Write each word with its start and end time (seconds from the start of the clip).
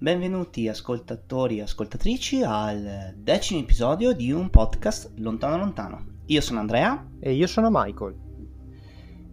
Benvenuti 0.00 0.68
ascoltatori 0.68 1.58
e 1.58 1.62
ascoltatrici 1.62 2.44
al 2.44 3.14
decimo 3.16 3.58
episodio 3.58 4.12
di 4.12 4.30
un 4.30 4.48
podcast 4.48 5.10
lontano 5.16 5.56
lontano. 5.56 6.20
Io 6.26 6.40
sono 6.40 6.60
Andrea 6.60 7.04
e 7.18 7.32
io 7.32 7.48
sono 7.48 7.66
Michael. 7.68 8.14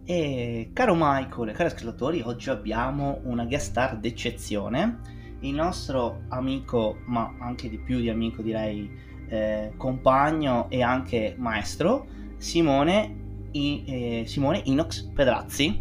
E 0.02 0.70
caro 0.72 0.94
Michael 0.96 1.50
e 1.50 1.52
cari 1.52 1.68
ascoltatori, 1.68 2.20
oggi 2.20 2.50
abbiamo 2.50 3.20
una 3.22 3.44
guest 3.44 3.70
star 3.70 3.96
d'eccezione, 3.96 4.98
il 5.42 5.54
nostro 5.54 6.22
amico, 6.30 6.96
ma 7.06 7.32
anche 7.38 7.68
di 7.68 7.78
più 7.78 8.00
di 8.00 8.10
amico 8.10 8.42
direi, 8.42 8.90
eh, 9.28 9.72
compagno 9.76 10.68
e 10.68 10.82
anche 10.82 11.36
maestro, 11.38 12.08
Simone, 12.38 13.48
I, 13.52 13.84
eh, 13.86 14.22
Simone 14.26 14.62
Inox 14.64 15.12
Pedrazzi. 15.12 15.80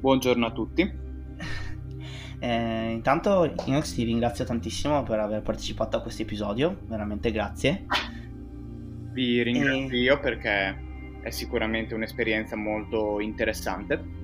Buongiorno 0.00 0.46
a 0.46 0.52
tutti. 0.52 1.00
Eh, 2.42 2.90
intanto 2.90 3.54
Inox 3.66 3.94
ti 3.94 4.02
ringrazio 4.02 4.44
tantissimo 4.44 5.04
per 5.04 5.20
aver 5.20 5.42
partecipato 5.42 5.96
a 5.96 6.02
questo 6.02 6.22
episodio, 6.22 6.76
veramente 6.88 7.30
grazie. 7.30 7.86
Vi 9.12 9.40
ringrazio 9.44 9.96
e... 9.96 10.00
io 10.00 10.18
perché 10.18 10.76
è 11.22 11.30
sicuramente 11.30 11.94
un'esperienza 11.94 12.56
molto 12.56 13.20
interessante 13.20 14.21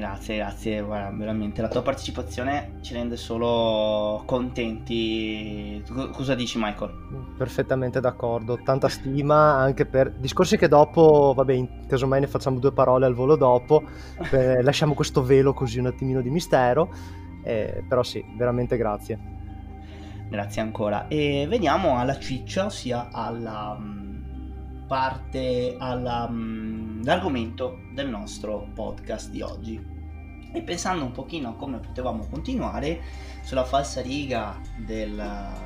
Grazie, 0.00 0.36
grazie, 0.36 0.80
guarda, 0.80 1.14
veramente 1.14 1.60
la 1.60 1.68
tua 1.68 1.82
partecipazione 1.82 2.78
ci 2.80 2.94
rende 2.94 3.18
solo 3.18 4.22
contenti. 4.24 5.84
cosa 6.12 6.34
dici 6.34 6.56
Michael? 6.58 7.34
Perfettamente 7.36 8.00
d'accordo, 8.00 8.62
tanta 8.64 8.88
stima 8.88 9.56
anche 9.56 9.84
per 9.84 10.12
discorsi 10.12 10.56
che 10.56 10.68
dopo, 10.68 11.34
vabbè, 11.36 11.84
casomai 11.86 12.20
ne 12.20 12.28
facciamo 12.28 12.58
due 12.58 12.72
parole 12.72 13.04
al 13.04 13.12
volo 13.12 13.36
dopo, 13.36 13.82
per... 14.30 14.64
lasciamo 14.64 14.94
questo 14.94 15.22
velo 15.22 15.52
così 15.52 15.78
un 15.78 15.86
attimino 15.86 16.22
di 16.22 16.30
mistero, 16.30 16.88
eh, 17.44 17.84
però 17.86 18.02
sì, 18.02 18.24
veramente 18.38 18.78
grazie. 18.78 19.18
Grazie 20.30 20.62
ancora. 20.62 21.08
E 21.08 21.44
veniamo 21.46 21.98
alla 21.98 22.18
ciccia, 22.18 22.64
ossia 22.64 23.10
alla 23.12 23.76
mm, 23.78 24.09
parte, 24.90 25.76
all'argomento 25.78 27.78
mm, 27.78 27.94
del 27.94 28.08
nostro 28.08 28.66
podcast 28.74 29.30
di 29.30 29.40
oggi. 29.40 29.80
E 30.52 30.62
pensando 30.62 31.04
un 31.04 31.12
pochino 31.12 31.50
a 31.50 31.54
come 31.54 31.78
potevamo 31.78 32.26
continuare 32.26 33.00
sulla 33.42 33.64
falsa 33.64 34.00
riga 34.00 34.60
del, 34.78 35.14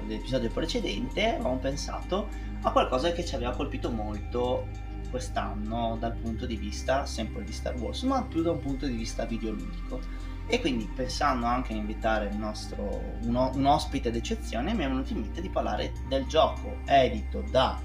dell'episodio 0.06 0.50
precedente 0.50 1.36
avevamo 1.36 1.56
pensato 1.56 2.28
a 2.60 2.70
qualcosa 2.70 3.12
che 3.12 3.24
ci 3.24 3.34
aveva 3.34 3.52
colpito 3.52 3.90
molto 3.90 4.66
quest'anno 5.08 5.96
dal 5.98 6.16
punto 6.16 6.44
di 6.44 6.56
vista 6.56 7.06
sempre 7.06 7.44
di 7.44 7.52
Star 7.52 7.76
Wars 7.76 8.02
ma 8.02 8.22
più 8.24 8.42
da 8.42 8.50
un 8.50 8.60
punto 8.60 8.84
di 8.84 8.92
vista 8.92 9.24
videoludico. 9.24 10.00
E 10.46 10.60
quindi 10.60 10.86
pensando 10.94 11.46
anche 11.46 11.72
a 11.72 11.76
invitare 11.76 12.30
nostro, 12.34 13.00
un, 13.22 13.50
un 13.54 13.64
ospite 13.64 14.10
d'eccezione 14.10 14.74
mi 14.74 14.84
è 14.84 14.86
venuto 14.86 15.14
in 15.14 15.20
mente 15.20 15.40
di 15.40 15.48
parlare 15.48 15.94
del 16.08 16.26
gioco 16.26 16.76
edito 16.84 17.42
da 17.50 17.80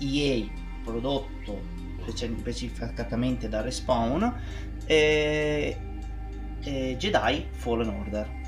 EA 0.00 0.61
prodotto 0.82 1.80
specificatamente 2.04 3.48
da 3.48 3.60
Respawn 3.60 4.34
e 4.86 5.76
eh, 6.60 6.96
Jedi 6.98 7.46
Fallen 7.50 7.88
Order. 7.88 8.40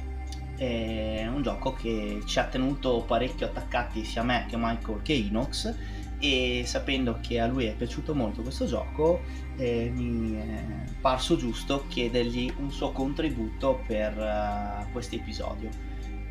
È 0.56 1.26
un 1.26 1.42
gioco 1.42 1.72
che 1.72 2.20
ci 2.26 2.38
ha 2.38 2.44
tenuto 2.44 3.04
parecchio 3.06 3.46
attaccati 3.46 4.04
sia 4.04 4.22
me 4.22 4.46
che 4.48 4.56
Michael 4.56 5.02
che 5.02 5.12
Inox 5.12 5.74
e 6.20 6.62
sapendo 6.64 7.18
che 7.20 7.40
a 7.40 7.46
lui 7.46 7.64
è 7.64 7.74
piaciuto 7.74 8.14
molto 8.14 8.42
questo 8.42 8.66
gioco 8.66 9.20
eh, 9.56 9.90
mi 9.92 10.36
è 10.36 10.64
parso 11.00 11.36
giusto 11.36 11.84
chiedergli 11.88 12.52
un 12.58 12.70
suo 12.70 12.92
contributo 12.92 13.82
per 13.86 14.16
uh, 14.16 14.90
questo 14.92 15.16
episodio 15.16 15.68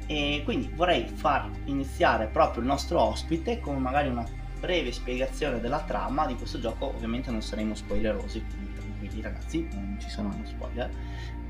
e 0.07 0.41
quindi 0.45 0.71
vorrei 0.73 1.05
far 1.07 1.49
iniziare 1.65 2.27
proprio 2.27 2.61
il 2.61 2.67
nostro 2.67 3.01
ospite 3.01 3.59
con 3.59 3.77
magari 3.77 4.07
una 4.07 4.25
breve 4.63 4.93
spiegazione 4.93 5.59
della 5.59 5.81
trama 5.81 6.25
di 6.25 6.35
questo 6.35 6.57
gioco 6.57 6.85
ovviamente 6.85 7.29
non 7.31 7.41
saremo 7.41 7.75
spoilerosi 7.75 8.41
quindi 8.45 8.73
tranquilli 8.73 9.21
ragazzi 9.21 9.67
non 9.73 9.97
ci 9.99 10.09
sono 10.09 10.33
spoiler 10.45 10.89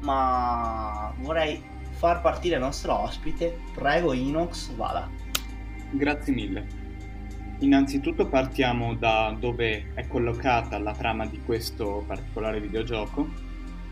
ma 0.01 1.13
vorrei 1.19 1.61
far 2.03 2.19
partire 2.19 2.55
il 2.55 2.61
nostro 2.61 2.99
ospite. 2.99 3.57
Prego 3.73 4.11
Inox, 4.11 4.73
vada. 4.73 5.09
Grazie 5.91 6.33
mille. 6.33 6.81
Innanzitutto 7.59 8.27
partiamo 8.27 8.93
da 8.95 9.33
dove 9.39 9.93
è 9.93 10.05
collocata 10.07 10.77
la 10.79 10.93
trama 10.93 11.25
di 11.25 11.39
questo 11.45 12.03
particolare 12.05 12.59
videogioco. 12.59 13.29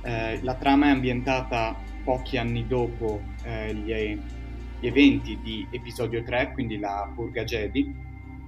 Eh, 0.01 0.41
la 0.41 0.55
trama 0.55 0.87
è 0.87 0.89
ambientata 0.89 1.73
pochi 2.03 2.37
anni 2.37 2.67
dopo 2.67 3.21
eh, 3.43 3.73
gli, 3.73 3.93
gli, 4.79 4.87
eventi 4.87 5.39
di 5.41 5.65
episodio 5.71 6.21
3, 6.21 6.51
quindi 6.51 6.79
la 6.79 7.09
Purga 7.15 7.45
Jedi, 7.45 7.95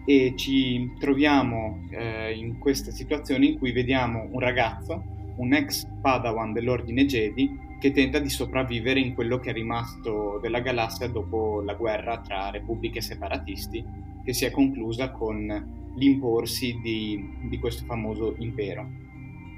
e 0.05 0.33
ci 0.35 0.91
troviamo 0.99 1.83
eh, 1.89 2.33
in 2.33 2.57
questa 2.59 2.91
situazione 2.91 3.45
in 3.45 3.57
cui 3.57 3.71
vediamo 3.71 4.27
un 4.31 4.39
ragazzo 4.39 5.03
un 5.35 5.53
ex 5.53 5.87
Padawan 6.01 6.53
dell'Ordine 6.53 7.05
Jedi 7.05 7.59
che 7.79 7.91
tenta 7.91 8.19
di 8.19 8.29
sopravvivere 8.29 8.99
in 8.99 9.13
quello 9.13 9.39
che 9.39 9.49
è 9.49 9.53
rimasto 9.53 10.39
della 10.41 10.59
galassia 10.59 11.07
dopo 11.07 11.61
la 11.61 11.73
guerra 11.73 12.19
tra 12.19 12.49
repubbliche 12.49 13.01
separatisti 13.01 13.83
che 14.23 14.33
si 14.33 14.45
è 14.45 14.51
conclusa 14.51 15.11
con 15.11 15.91
l'imporsi 15.95 16.79
di, 16.81 17.29
di 17.49 17.59
questo 17.59 17.83
famoso 17.85 18.35
impero. 18.39 18.89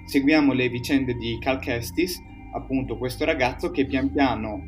Seguiamo 0.05 0.53
le 0.53 0.69
vicende 0.69 1.15
di 1.15 1.37
Cal 1.39 1.59
Kestis, 1.59 2.19
appunto 2.53 2.97
questo 2.97 3.25
ragazzo 3.25 3.69
che 3.69 3.85
pian 3.85 4.11
piano, 4.11 4.63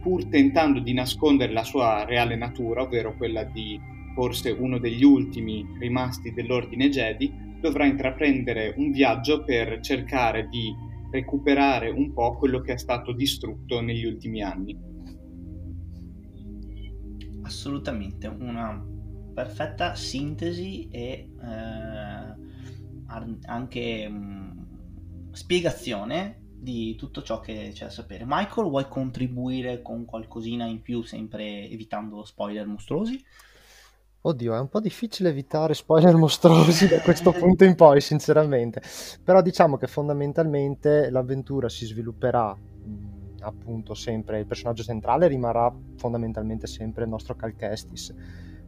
pur 0.00 0.24
tentando 0.26 0.80
di 0.80 0.92
nascondere 0.92 1.52
la 1.52 1.64
sua 1.64 2.04
reale 2.04 2.36
natura, 2.36 2.82
ovvero 2.82 3.14
quella 3.16 3.44
di 3.44 3.78
forse 4.18 4.50
uno 4.50 4.78
degli 4.80 5.04
ultimi 5.04 5.64
rimasti 5.78 6.32
dell'ordine 6.32 6.88
Jedi, 6.88 7.32
dovrà 7.60 7.86
intraprendere 7.86 8.74
un 8.76 8.90
viaggio 8.90 9.44
per 9.44 9.78
cercare 9.78 10.48
di 10.48 10.74
recuperare 11.12 11.88
un 11.88 12.12
po' 12.12 12.36
quello 12.36 12.60
che 12.60 12.72
è 12.72 12.78
stato 12.78 13.12
distrutto 13.12 13.80
negli 13.80 14.04
ultimi 14.04 14.42
anni. 14.42 14.76
Assolutamente, 17.42 18.26
una 18.26 18.84
perfetta 19.32 19.94
sintesi 19.94 20.88
e 20.90 21.30
eh, 21.40 22.34
anche 23.46 24.08
mh, 24.08 24.16
mm, 24.16 25.30
spiegazione 25.30 26.40
di 26.60 26.96
tutto 26.96 27.22
ciò 27.22 27.38
che 27.38 27.70
c'è 27.72 27.84
da 27.84 27.90
sapere. 27.90 28.24
Michael, 28.26 28.68
vuoi 28.68 28.88
contribuire 28.88 29.80
con 29.80 30.04
qualcosina 30.04 30.66
in 30.66 30.82
più, 30.82 31.02
sempre 31.04 31.70
evitando 31.70 32.24
spoiler 32.24 32.66
mostruosi? 32.66 33.24
Oddio, 34.20 34.54
è 34.54 34.58
un 34.58 34.68
po' 34.68 34.80
difficile 34.80 35.28
evitare 35.28 35.74
spoiler 35.74 36.14
mostruosi 36.16 36.88
da 36.88 37.00
questo 37.00 37.30
punto 37.38 37.64
in 37.64 37.76
poi, 37.76 38.00
sinceramente. 38.00 38.82
Però 39.22 39.40
diciamo 39.40 39.76
che 39.76 39.86
fondamentalmente 39.86 41.08
l'avventura 41.10 41.68
si 41.68 41.86
svilupperà 41.86 42.56
appunto 43.40 43.94
sempre, 43.94 44.40
il 44.40 44.46
personaggio 44.46 44.82
centrale 44.82 45.28
rimarrà 45.28 45.72
fondamentalmente 45.96 46.66
sempre 46.66 47.04
il 47.04 47.10
nostro 47.10 47.36
Cal 47.36 47.54
Kestis. 47.54 48.12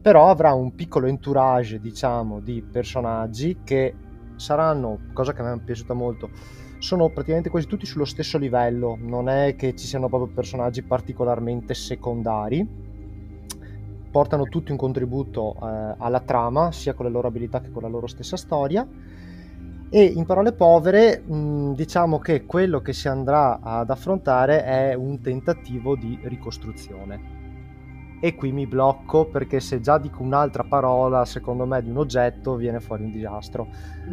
Però 0.01 0.31
avrà 0.31 0.55
un 0.55 0.75
piccolo 0.75 1.09
entourage, 1.09 1.81
diciamo, 1.81 2.41
di 2.41 2.63
personaggi 2.63 3.59
che 3.65 3.95
saranno, 4.37 5.01
cosa 5.13 5.33
che 5.33 5.43
a 5.43 5.45
me 5.45 5.55
è 5.55 5.65
piaciuta 5.65 5.93
molto, 5.93 6.31
sono 6.79 7.11
praticamente 7.11 7.51
quasi 7.51 7.67
tutti 7.67 7.85
sullo 7.85 8.07
stesso 8.07 8.39
livello, 8.39 8.97
non 8.99 9.29
è 9.29 9.55
che 9.57 9.75
ci 9.75 9.87
siano 9.87 10.09
proprio 10.09 10.33
personaggi 10.33 10.83
particolarmente 10.83 11.75
secondari 11.75 12.90
portano 14.11 14.45
tutti 14.45 14.71
un 14.71 14.77
contributo 14.77 15.55
eh, 15.55 15.95
alla 15.99 16.21
trama, 16.21 16.73
sia 16.73 16.95
con 16.95 17.07
le 17.07 17.13
loro 17.13 17.29
abilità 17.29 17.61
che 17.61 17.71
con 17.71 17.83
la 17.83 17.89
loro 17.89 18.07
stessa 18.07 18.37
storia. 18.37 18.87
E 19.93 20.05
in 20.05 20.25
parole 20.25 20.53
povere, 20.53 21.21
mh, 21.21 21.73
diciamo 21.73 22.19
che 22.19 22.47
quello 22.47 22.81
che 22.81 22.93
si 22.93 23.09
andrà 23.09 23.61
ad 23.61 23.91
affrontare 23.91 24.65
è 24.65 24.95
un 24.95 25.21
tentativo 25.21 25.97
di 25.97 26.19
ricostruzione. 26.23 27.39
E 28.23 28.35
qui 28.35 28.53
mi 28.53 28.67
blocco 28.67 29.25
perché 29.25 29.61
se 29.61 29.81
già 29.81 29.97
dico 29.97 30.23
un'altra 30.23 30.63
parola, 30.63 31.25
secondo 31.25 31.65
me, 31.65 31.83
di 31.83 31.89
un 31.89 31.97
oggetto, 31.97 32.55
viene 32.55 32.79
fuori 32.79 33.05
un 33.05 33.11
disastro 33.11 33.69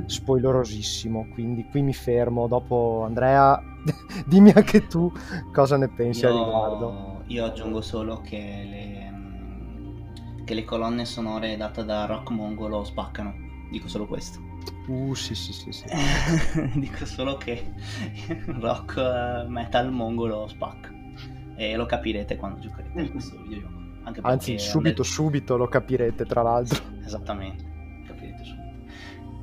spoilerosissimo. 0.06 1.28
Quindi 1.34 1.68
qui 1.70 1.82
mi 1.82 1.94
fermo. 1.94 2.48
Dopo, 2.48 3.04
Andrea, 3.06 3.62
dimmi 4.26 4.52
anche 4.56 4.88
tu 4.88 5.12
cosa 5.52 5.76
ne 5.76 5.90
pensi 5.90 6.22
io, 6.24 6.30
a 6.30 6.32
riguardo. 6.32 7.22
Io 7.28 7.44
aggiungo 7.44 7.82
solo 7.82 8.22
che 8.22 8.38
le 8.38 9.17
che 10.48 10.54
le 10.54 10.64
colonne 10.64 11.04
sonore 11.04 11.58
date 11.58 11.84
da 11.84 12.06
Rock 12.06 12.30
Mongolo 12.30 12.86
spaccano. 12.86 13.36
Dico 13.70 13.90
solo 13.90 14.08
questo. 14.08 14.40
Uh, 14.88 15.14
sì, 15.14 15.36
sì, 15.36 15.52
sì. 15.52 15.74
sì. 15.74 15.84
Dico 16.80 17.06
solo 17.06 17.36
che 17.36 17.74
rock 18.60 18.96
uh, 18.96 19.52
metal 19.52 19.92
mongolo 19.92 20.48
spacca. 20.48 20.90
E 21.58 21.76
lo 21.76 21.86
capirete 21.86 22.38
quando 22.38 22.60
giocherete 22.60 23.02
a 23.02 23.10
questo 23.10 23.38
videogioco. 23.42 23.76
Anzi, 24.22 24.58
subito, 24.58 25.02
nel... 25.02 25.12
subito 25.12 25.58
lo 25.58 25.68
capirete, 25.68 26.24
tra 26.24 26.42
l'altro. 26.42 26.82
Esattamente, 27.04 27.66
capirete 28.08 28.44
subito. 28.46 28.86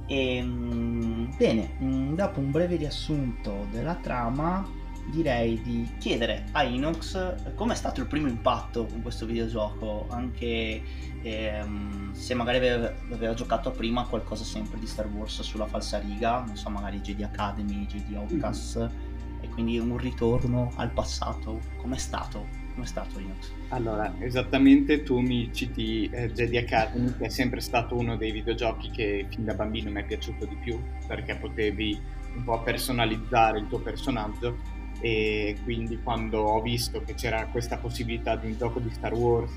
E, 0.06 0.36
ehm, 0.36 1.36
bene, 1.36 1.76
mm, 1.82 2.14
dopo 2.14 2.40
un 2.40 2.50
breve 2.50 2.76
riassunto 2.76 3.66
della 3.70 3.96
trama, 3.96 4.66
direi 5.10 5.60
di 5.62 5.88
chiedere 5.98 6.46
a 6.52 6.62
Inox 6.62 7.54
come 7.54 7.72
è 7.72 7.76
stato 7.76 8.00
il 8.00 8.06
primo 8.06 8.28
impatto 8.28 8.86
con 8.86 9.02
questo 9.02 9.26
videogioco, 9.26 10.06
anche 10.10 10.82
ehm, 11.22 12.12
se 12.12 12.34
magari 12.34 12.58
aveva, 12.58 12.92
aveva, 13.12 13.34
giocato 13.34 13.70
prima 13.70 14.04
qualcosa 14.06 14.44
sempre 14.44 14.78
di 14.78 14.86
Star 14.86 15.06
Wars 15.06 15.40
sulla 15.42 15.66
falsa 15.66 15.98
riga, 15.98 16.42
non 16.44 16.56
so, 16.56 16.68
magari 16.70 17.00
Jedi 17.00 17.22
Academy, 17.22 17.86
Jedi 17.86 18.14
Outcast, 18.14 18.78
mm-hmm. 18.78 19.42
e 19.42 19.48
quindi 19.48 19.78
un 19.78 19.96
ritorno 19.96 20.72
al 20.76 20.90
passato. 20.90 21.60
Com'è 21.76 21.98
stato? 21.98 22.62
Com'è 22.74 22.86
stato 22.86 23.18
Inox? 23.18 23.50
Allora, 23.68 24.12
esattamente 24.18 25.02
tu 25.02 25.20
mi 25.20 25.52
citi 25.52 26.08
eh, 26.10 26.32
Jedi 26.32 26.56
Academy, 26.56 27.14
che 27.16 27.26
è 27.26 27.28
sempre 27.28 27.60
stato 27.60 27.96
uno 27.96 28.16
dei 28.16 28.32
videogiochi 28.32 28.90
che 28.90 29.26
fin 29.30 29.44
da 29.44 29.54
bambino 29.54 29.90
mi 29.90 30.00
è 30.00 30.04
piaciuto 30.04 30.44
di 30.46 30.56
più, 30.56 30.80
perché 31.06 31.36
potevi 31.36 32.22
un 32.36 32.44
po' 32.44 32.60
personalizzare 32.62 33.60
il 33.60 33.68
tuo 33.68 33.78
personaggio 33.78 34.58
e 35.00 35.56
quindi 35.64 36.00
quando 36.02 36.40
ho 36.40 36.62
visto 36.62 37.02
che 37.04 37.14
c'era 37.14 37.46
questa 37.46 37.78
possibilità 37.78 38.36
di 38.36 38.46
un 38.46 38.56
gioco 38.56 38.80
di 38.80 38.90
Star 38.90 39.12
Wars 39.12 39.52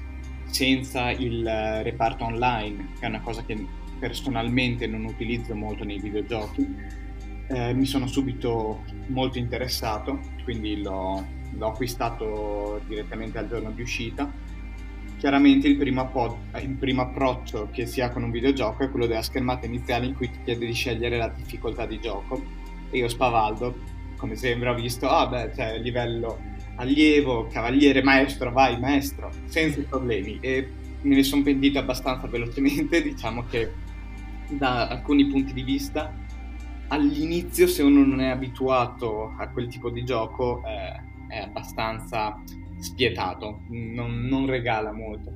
senza 0.46 1.12
il 1.12 1.46
reparto 1.84 2.26
online, 2.26 2.94
che 3.00 3.06
è 3.06 3.10
una 3.10 3.22
cosa 3.22 3.44
che 3.44 3.66
personalmente 4.00 4.88
non 4.88 5.06
utilizzo 5.06 5.56
molto 5.56 5.84
nei 5.84 6.00
videogiochi, 6.00 6.68
eh, 7.50 7.74
mi 7.74 7.86
sono 7.86 8.08
subito 8.08 8.84
molto 9.08 9.38
interessato, 9.38 10.20
quindi 10.44 10.82
l'ho 10.82 11.36
l'ho 11.58 11.68
acquistato 11.68 12.82
direttamente 12.88 13.38
al 13.38 13.48
giorno 13.48 13.72
di 13.72 13.82
uscita. 13.82 14.32
Chiaramente 15.18 15.68
il 15.68 15.78
primo, 15.78 16.02
appo- 16.02 16.38
il 16.62 16.76
primo, 16.76 17.02
approccio 17.02 17.70
che 17.72 17.86
si 17.86 18.02
ha 18.02 18.12
con 18.12 18.24
un 18.24 18.32
videogioco 18.32 18.84
è 18.84 18.90
quello 18.90 19.08
della 19.08 19.24
schermata 19.24 19.66
iniziale 19.66 20.06
in 20.06 20.16
cui 20.16 20.30
ti 20.30 20.40
chiede 20.44 20.66
di 20.66 20.74
scegliere 20.74 21.18
la 21.18 21.30
difficoltà 21.30 21.86
di 21.86 22.00
gioco. 22.00 22.44
E 22.90 22.98
io 23.00 23.10
spavaldo, 23.10 23.76
come 24.18 24.36
sembra, 24.36 24.72
ho 24.72 24.76
visto, 24.76 25.08
ah 25.08 25.28
beh, 25.28 25.52
cioè 25.56 25.80
livello 25.80 26.56
allievo, 26.76 27.48
cavaliere, 27.48 28.02
maestro, 28.02 28.52
vai 28.52 28.80
maestro, 28.80 29.32
senza 29.46 29.82
problemi. 29.82 30.38
E 30.42 30.70
me 31.02 31.16
ne 31.16 31.24
sono 31.24 31.44
pentito 31.44 31.80
abbastanza 31.80 32.28
velocemente, 32.28 33.02
diciamo 33.04 33.46
che 33.46 33.72
da 34.50 34.88
alcuni 34.88 35.28
punti 35.28 35.54
di 35.54 35.62
vista 35.62 36.14
all'inizio 36.90 37.68
se 37.68 37.84
uno 37.84 38.06
non 38.06 38.22
è 38.22 38.30
abituato 38.30 39.34
a 39.38 39.50
quel 39.50 39.68
tipo 39.68 39.90
di 39.90 40.06
gioco 40.06 40.64
eh, 40.66 41.34
è 41.34 41.40
abbastanza 41.40 42.42
spietato, 42.80 43.62
non, 43.70 44.22
non 44.22 44.46
regala 44.46 44.92
molto. 44.92 45.34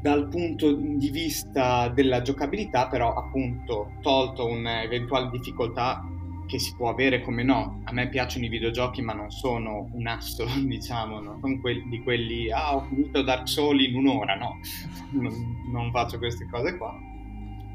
Dal 0.00 0.28
punto 0.28 0.72
di 0.72 1.10
vista 1.10 1.88
della 1.88 2.22
giocabilità, 2.22 2.86
però, 2.86 3.14
appunto, 3.14 3.92
tolto 4.02 4.46
un'eventuale 4.46 5.30
difficoltà 5.30 6.06
che 6.46 6.58
si 6.58 6.74
può 6.74 6.88
avere 6.88 7.20
come 7.22 7.42
no. 7.42 7.80
A 7.84 7.92
me 7.92 8.08
piacciono 8.08 8.44
i 8.44 8.48
videogiochi, 8.48 9.02
ma 9.02 9.12
non 9.12 9.30
sono 9.30 9.88
un 9.92 10.06
asso, 10.06 10.46
diciamo, 10.64 11.20
non 11.20 11.38
sono 11.40 11.60
quelli, 11.60 11.88
di 11.88 12.02
quelli, 12.02 12.50
ah, 12.50 12.76
ho 12.76 12.82
finito 12.82 13.22
Dark 13.22 13.48
Souls 13.48 13.82
in 13.82 13.96
un'ora, 13.96 14.34
no, 14.34 14.58
non, 15.12 15.32
non 15.70 15.90
faccio 15.90 16.18
queste 16.18 16.46
cose 16.48 16.76
qua. 16.76 16.94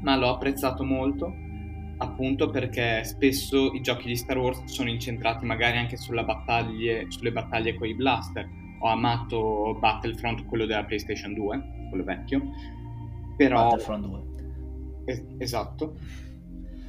Ma 0.00 0.16
l'ho 0.16 0.30
apprezzato 0.30 0.84
molto 0.84 1.50
appunto 2.02 2.50
perché 2.50 3.04
spesso 3.04 3.72
i 3.72 3.80
giochi 3.80 4.08
di 4.08 4.16
Star 4.16 4.36
Wars 4.36 4.64
sono 4.64 4.90
incentrati 4.90 5.44
magari 5.44 5.78
anche 5.78 5.96
battaglie, 6.24 7.06
sulle 7.08 7.32
battaglie 7.32 7.74
con 7.74 7.88
i 7.88 7.94
blaster. 7.94 8.48
Ho 8.80 8.88
amato 8.88 9.76
Battlefront, 9.78 10.44
quello 10.46 10.66
della 10.66 10.84
PlayStation 10.84 11.32
2, 11.34 11.88
quello 11.88 12.04
vecchio. 12.04 12.42
Però... 13.36 13.68
Battlefront 13.68 14.06
2. 14.06 14.22
Es- 15.04 15.24
esatto. 15.38 15.96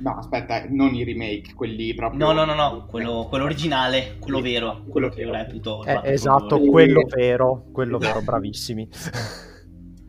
No, 0.03 0.17
aspetta, 0.17 0.65
non 0.67 0.93
i 0.93 1.05
remake, 1.05 1.53
quelli 1.53 1.93
proprio... 1.93 2.25
No, 2.25 2.33
no, 2.33 2.43
no, 2.43 2.53
no, 2.53 2.85
quello, 2.87 3.25
quello 3.29 3.45
originale, 3.45 4.17
quello 4.19 4.41
vero, 4.41 4.83
quello 4.89 5.07
che 5.07 5.21
io 5.21 5.31
reputo. 5.31 5.81
Eh, 5.85 6.11
esatto, 6.11 6.59
quello 6.59 7.05
vero, 7.07 7.69
quello 7.71 7.99
vero, 7.99 8.19
bravissimi. 8.21 8.89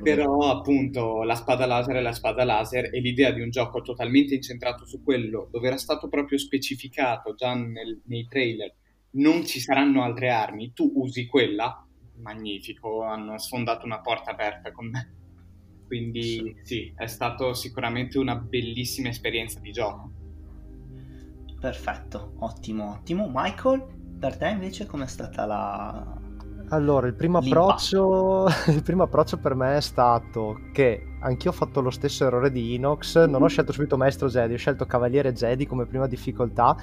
Però 0.03 0.51
appunto 0.51 1.23
la 1.23 1.37
spada 1.37 1.65
laser 1.67 1.95
è 1.95 2.01
la 2.01 2.13
spada 2.13 2.43
laser 2.43 2.93
e 2.93 2.99
l'idea 2.99 3.31
di 3.31 3.41
un 3.41 3.51
gioco 3.51 3.83
totalmente 3.83 4.35
incentrato 4.35 4.85
su 4.85 5.01
quello, 5.05 5.47
dove 5.53 5.69
era 5.69 5.79
stato 5.79 6.09
proprio 6.09 6.39
specificato 6.39 7.35
già 7.35 7.55
nel, 7.55 8.03
nei 8.07 8.27
trailer, 8.29 8.75
non 9.13 9.47
ci 9.47 9.61
saranno 9.61 10.03
altre 10.03 10.31
armi, 10.31 10.73
tu 10.73 10.91
usi 10.97 11.27
quella, 11.27 11.87
magnifico, 12.17 13.05
hanno 13.05 13.39
sfondato 13.39 13.87
una 13.87 14.01
porta 14.01 14.33
aperta 14.33 14.73
con 14.73 14.91
me. 14.91 15.24
Quindi 15.87 16.57
sì, 16.63 16.93
è 16.97 17.07
stato 17.07 17.55
sicuramente 17.55 18.19
una 18.19 18.37
bellissima 18.37 19.09
esperienza 19.09 19.61
di 19.61 19.73
gioco. 19.73 20.11
Perfetto, 21.61 22.35
ottimo, 22.39 22.93
ottimo. 22.93 23.31
Michael, 23.33 23.85
per 24.19 24.37
te 24.37 24.49
invece 24.49 24.87
com'è 24.87 25.07
stata 25.07 25.47
la, 25.47 26.19
allora, 26.69 27.07
il 27.07 27.15
primo, 27.15 27.39
approccio, 27.39 28.47
il 28.69 28.83
primo 28.83 29.03
approccio 29.03 29.37
per 29.39 29.55
me 29.55 29.77
è 29.77 29.81
stato 29.81 30.59
che 30.73 31.17
anch'io 31.21 31.51
ho 31.51 31.55
fatto 31.55 31.81
lo 31.81 31.91
stesso 31.91 32.27
errore 32.27 32.51
di 32.51 32.75
Inox, 32.75 33.27
non 33.27 33.43
ho 33.43 33.47
scelto 33.47 33.73
subito 33.73 33.97
Maestro 33.97 34.29
Jedi, 34.29 34.55
ho 34.55 34.59
scelto 34.59 34.87
Cavaliere 34.87 35.33
Jedi 35.33 35.67
come 35.67 35.87
prima 35.87 36.07
difficoltà 36.07 36.77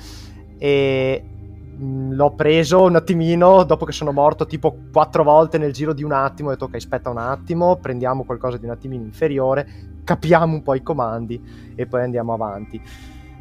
e 0.58 1.41
l'ho 1.84 2.36
preso 2.36 2.84
un 2.84 2.96
attimino 2.96 3.64
dopo 3.64 3.86
che 3.86 3.92
sono 3.92 4.12
morto 4.12 4.46
tipo 4.46 4.78
quattro 4.92 5.24
volte 5.24 5.58
nel 5.58 5.74
giro 5.74 5.94
di 5.94 6.04
un 6.04 6.12
attimo, 6.12 6.50
ho 6.50 6.52
detto 6.52 6.66
ok 6.66 6.76
aspetta 6.76 7.10
un 7.10 7.18
attimo, 7.18 7.78
prendiamo 7.78 8.24
qualcosa 8.24 8.58
di 8.58 8.66
un 8.66 8.72
attimino 8.72 9.04
inferiore, 9.04 9.68
capiamo 10.04 10.54
un 10.54 10.62
po' 10.62 10.76
i 10.76 10.84
comandi 10.84 11.74
e 11.76 11.88
poi 11.88 12.04
andiamo 12.04 12.34
avanti. 12.34 12.82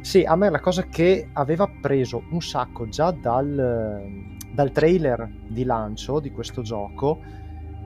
Sì, 0.01 0.23
a 0.23 0.35
me 0.35 0.49
la 0.49 0.59
cosa 0.59 0.83
che 0.83 1.29
aveva 1.33 1.69
preso 1.79 2.23
un 2.31 2.41
sacco 2.41 2.87
già 2.89 3.11
dal 3.11 4.39
dal 4.51 4.71
trailer 4.71 5.29
di 5.47 5.63
lancio 5.63 6.19
di 6.19 6.31
questo 6.31 6.61
gioco, 6.61 7.19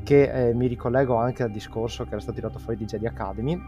che 0.03 0.49
eh, 0.49 0.53
mi 0.53 0.67
ricollego 0.67 1.15
anche 1.15 1.43
al 1.43 1.51
discorso 1.51 2.03
che 2.03 2.11
era 2.11 2.19
stato 2.19 2.35
tirato 2.35 2.59
fuori 2.59 2.77
di 2.77 2.85
Jedi 2.85 3.05
Academy, 3.05 3.59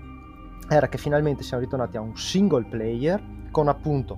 era 0.67 0.87
che 0.87 0.97
finalmente 0.97 1.43
siamo 1.43 1.63
ritornati 1.63 1.97
a 1.97 2.01
un 2.01 2.17
single 2.17 2.65
player 2.65 3.21
con 3.51 3.67
appunto 3.67 4.17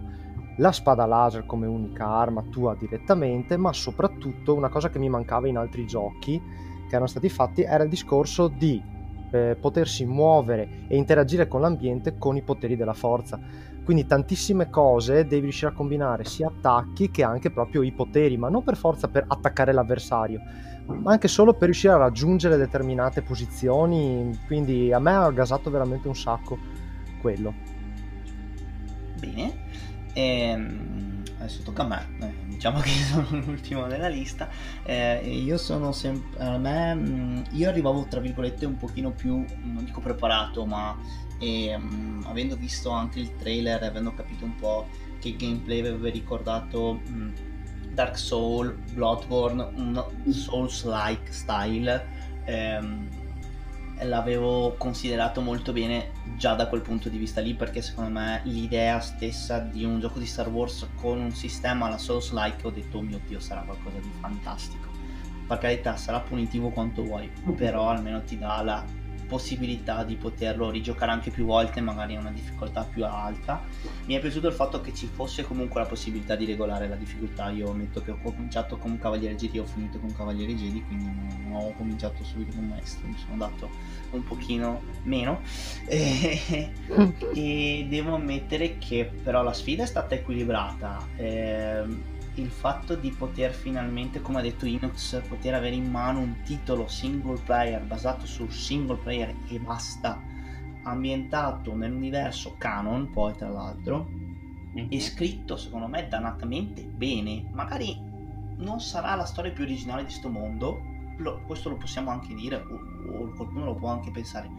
la 0.60 0.72
spada 0.72 1.06
laser 1.06 1.46
come 1.46 1.68
unica 1.68 2.06
arma 2.06 2.44
tua 2.44 2.76
direttamente, 2.76 3.58
ma 3.58 3.74
soprattutto 3.74 4.56
una 4.56 4.70
cosa 4.70 4.90
che 4.90 5.00
mi 5.00 5.10
mancava 5.10 5.48
in 5.48 5.58
altri 5.58 5.86
giochi 5.86 6.40
che 6.40 6.96
erano 6.96 7.08
stati 7.08 7.30
fatti 7.30 7.64
era 7.64 7.84
il 7.84 7.90
discorso 7.90 8.48
di 8.48 8.82
eh, 9.32 9.58
potersi 9.60 10.06
muovere 10.06 10.86
e 10.88 10.98
interagire 10.98 11.48
con 11.48 11.62
l'ambiente 11.62 12.18
con 12.18 12.36
i 12.36 12.42
poteri 12.42 12.76
della 12.76 12.94
forza 12.94 13.40
quindi 13.90 14.06
tantissime 14.06 14.70
cose 14.70 15.26
devi 15.26 15.46
riuscire 15.46 15.72
a 15.72 15.74
combinare 15.74 16.24
sia 16.24 16.46
attacchi 16.46 17.10
che 17.10 17.24
anche 17.24 17.50
proprio 17.50 17.82
i 17.82 17.92
poteri, 17.92 18.38
ma 18.38 18.48
non 18.48 18.64
per 18.64 18.78
forza 18.78 19.08
per 19.08 19.26
attaccare 19.28 19.74
l'avversario, 19.74 20.42
ma 20.86 21.14
anche 21.14 21.28
solo 21.28 21.54
per 21.54 21.64
riuscire 21.64 21.94
a 21.94 21.98
raggiungere 21.98 22.56
determinate 22.56 23.24
posizioni. 23.24 24.38
Quindi 24.46 24.94
a 24.94 25.00
me 25.00 25.14
ha 25.14 25.32
gasato 25.32 25.72
veramente 25.72 26.08
un 26.08 26.16
sacco 26.16 26.56
quello. 27.20 27.52
Bene, 29.20 29.69
ehm, 30.14 31.24
adesso 31.38 31.62
tocca 31.64 31.84
a 31.84 31.88
me. 31.88 32.08
Eh, 32.22 32.34
diciamo 32.48 32.80
che 32.82 32.90
sono 32.90 33.28
l'ultimo 33.32 33.88
della 33.88 34.08
lista. 34.08 34.50
Eh, 34.84 35.22
io 35.28 35.58
sono 35.58 35.92
sempre. 35.92 36.40
A 36.44 36.58
me. 36.58 36.96
Mm, 36.96 37.42
io 37.52 37.70
arrivavo 37.70 38.06
tra 38.10 38.20
virgolette 38.20 38.66
un 38.66 38.78
pochino 38.78 39.12
più, 39.12 39.46
non 39.64 39.84
dico 39.86 40.02
preparato, 40.02 40.66
ma 40.66 40.98
e 41.40 41.74
um, 41.74 42.22
avendo 42.28 42.56
visto 42.56 42.90
anche 42.90 43.20
il 43.20 43.36
trailer, 43.38 43.82
avendo 43.84 44.14
capito 44.14 44.46
un 44.46 44.56
po' 44.56 44.88
che 45.20 45.36
gameplay 45.36 45.80
aveva 45.80 46.10
ricordato 46.10 47.02
um, 47.08 47.34
Dark 47.94 48.18
Soul, 48.18 48.78
Bloodborne, 48.94 49.62
un 49.76 50.06
Souls-like 50.30 51.32
style, 51.32 52.06
um, 52.48 53.08
l'avevo 54.04 54.76
considerato 54.78 55.42
molto 55.42 55.72
bene 55.74 56.12
già 56.38 56.54
da 56.54 56.68
quel 56.68 56.82
punto 56.82 57.10
di 57.10 57.18
vista 57.18 57.42
lì 57.42 57.54
perché 57.54 57.82
secondo 57.82 58.12
me 58.20 58.42
l'idea 58.46 59.00
stessa 59.00 59.60
di 59.60 59.84
un 59.84 60.00
gioco 60.00 60.20
di 60.20 60.26
Star 60.26 60.50
Wars 60.50 60.88
con 60.96 61.20
un 61.20 61.32
sistema 61.32 61.88
alla 61.88 61.98
Souls-like 61.98 62.66
ho 62.66 62.70
detto 62.72 62.98
oh 62.98 63.02
mio 63.02 63.20
dio 63.28 63.40
sarà 63.40 63.62
qualcosa 63.62 63.98
di 64.00 64.12
fantastico 64.20 64.88
per 65.48 65.58
carità 65.58 65.96
sarà 65.98 66.20
punitivo 66.20 66.70
quanto 66.70 67.04
vuoi 67.04 67.30
però 67.56 67.90
almeno 67.90 68.22
ti 68.24 68.38
dà 68.38 68.62
la 68.62 68.84
possibilità 69.30 70.04
di 70.04 70.16
poterlo 70.16 70.72
rigiocare 70.72 71.12
anche 71.12 71.30
più 71.30 71.46
volte, 71.46 71.80
magari 71.80 72.16
a 72.16 72.20
una 72.20 72.32
difficoltà 72.32 72.84
più 72.84 73.06
alta. 73.06 73.64
Mi 74.06 74.16
è 74.16 74.20
piaciuto 74.20 74.48
il 74.48 74.54
fatto 74.54 74.82
che 74.82 74.94
ci 74.94 75.06
fosse 75.06 75.44
comunque 75.44 75.80
la 75.80 75.88
possibilità 75.88 76.36
di 76.36 76.46
regolare 76.46 76.88
la 76.88 76.96
difficoltà. 76.96 77.50
Io 77.52 77.70
ammetto 77.70 78.02
che 78.02 78.12
ho 78.12 78.20
cominciato 78.22 78.78
con 78.78 78.98
Cavaliere 78.98 79.36
Jedi 79.36 79.60
ho 79.60 79.66
finito 79.66 80.00
con 80.00 80.14
Cavaliere 80.14 80.56
Jedi, 80.56 80.84
quindi 80.84 81.06
non 81.06 81.54
ho 81.54 81.74
cominciato 81.78 82.24
subito 82.24 82.56
con 82.56 82.68
Maestro, 82.68 83.08
mi 83.08 83.18
sono 83.18 83.38
dato 83.38 83.70
un 84.10 84.24
pochino 84.24 84.82
meno. 85.04 85.42
E, 85.86 86.72
e 87.34 87.86
devo 87.88 88.16
ammettere 88.16 88.80
che 88.80 89.12
però 89.24 89.44
la 89.44 89.54
sfida 89.54 89.84
è 89.84 89.88
stata 89.88 90.16
equilibrata. 90.16 91.08
Eh, 91.16 92.18
il 92.40 92.50
fatto 92.50 92.96
di 92.96 93.12
poter 93.12 93.54
finalmente, 93.54 94.22
come 94.22 94.40
ha 94.40 94.42
detto 94.42 94.66
Inox, 94.66 95.22
poter 95.28 95.54
avere 95.54 95.76
in 95.76 95.90
mano 95.90 96.20
un 96.20 96.42
titolo 96.44 96.88
single 96.88 97.40
player 97.44 97.84
basato 97.84 98.26
sul 98.26 98.52
single 98.52 98.98
player 98.98 99.36
e 99.50 99.60
basta, 99.60 100.20
ambientato 100.84 101.76
nell'universo 101.76 102.56
canon, 102.58 103.10
poi 103.10 103.36
tra 103.36 103.50
l'altro, 103.50 104.08
mm-hmm. 104.10 104.88
e 104.90 105.00
scritto 105.00 105.58
secondo 105.58 105.88
me 105.88 106.08
dannatamente 106.08 106.84
bene, 106.84 107.46
magari 107.52 108.08
non 108.58 108.80
sarà 108.80 109.16
la 109.16 109.26
storia 109.26 109.52
più 109.52 109.64
originale 109.64 110.06
di 110.06 110.12
sto 110.12 110.30
mondo, 110.30 110.82
lo, 111.18 111.42
questo 111.46 111.70
lo 111.70 111.76
possiamo 111.76 112.10
anche 112.12 112.34
dire, 112.34 112.56
o, 112.56 113.18
o 113.18 113.34
qualcuno 113.34 113.66
lo 113.66 113.76
può 113.76 113.90
anche 113.90 114.12
pensare, 114.12 114.50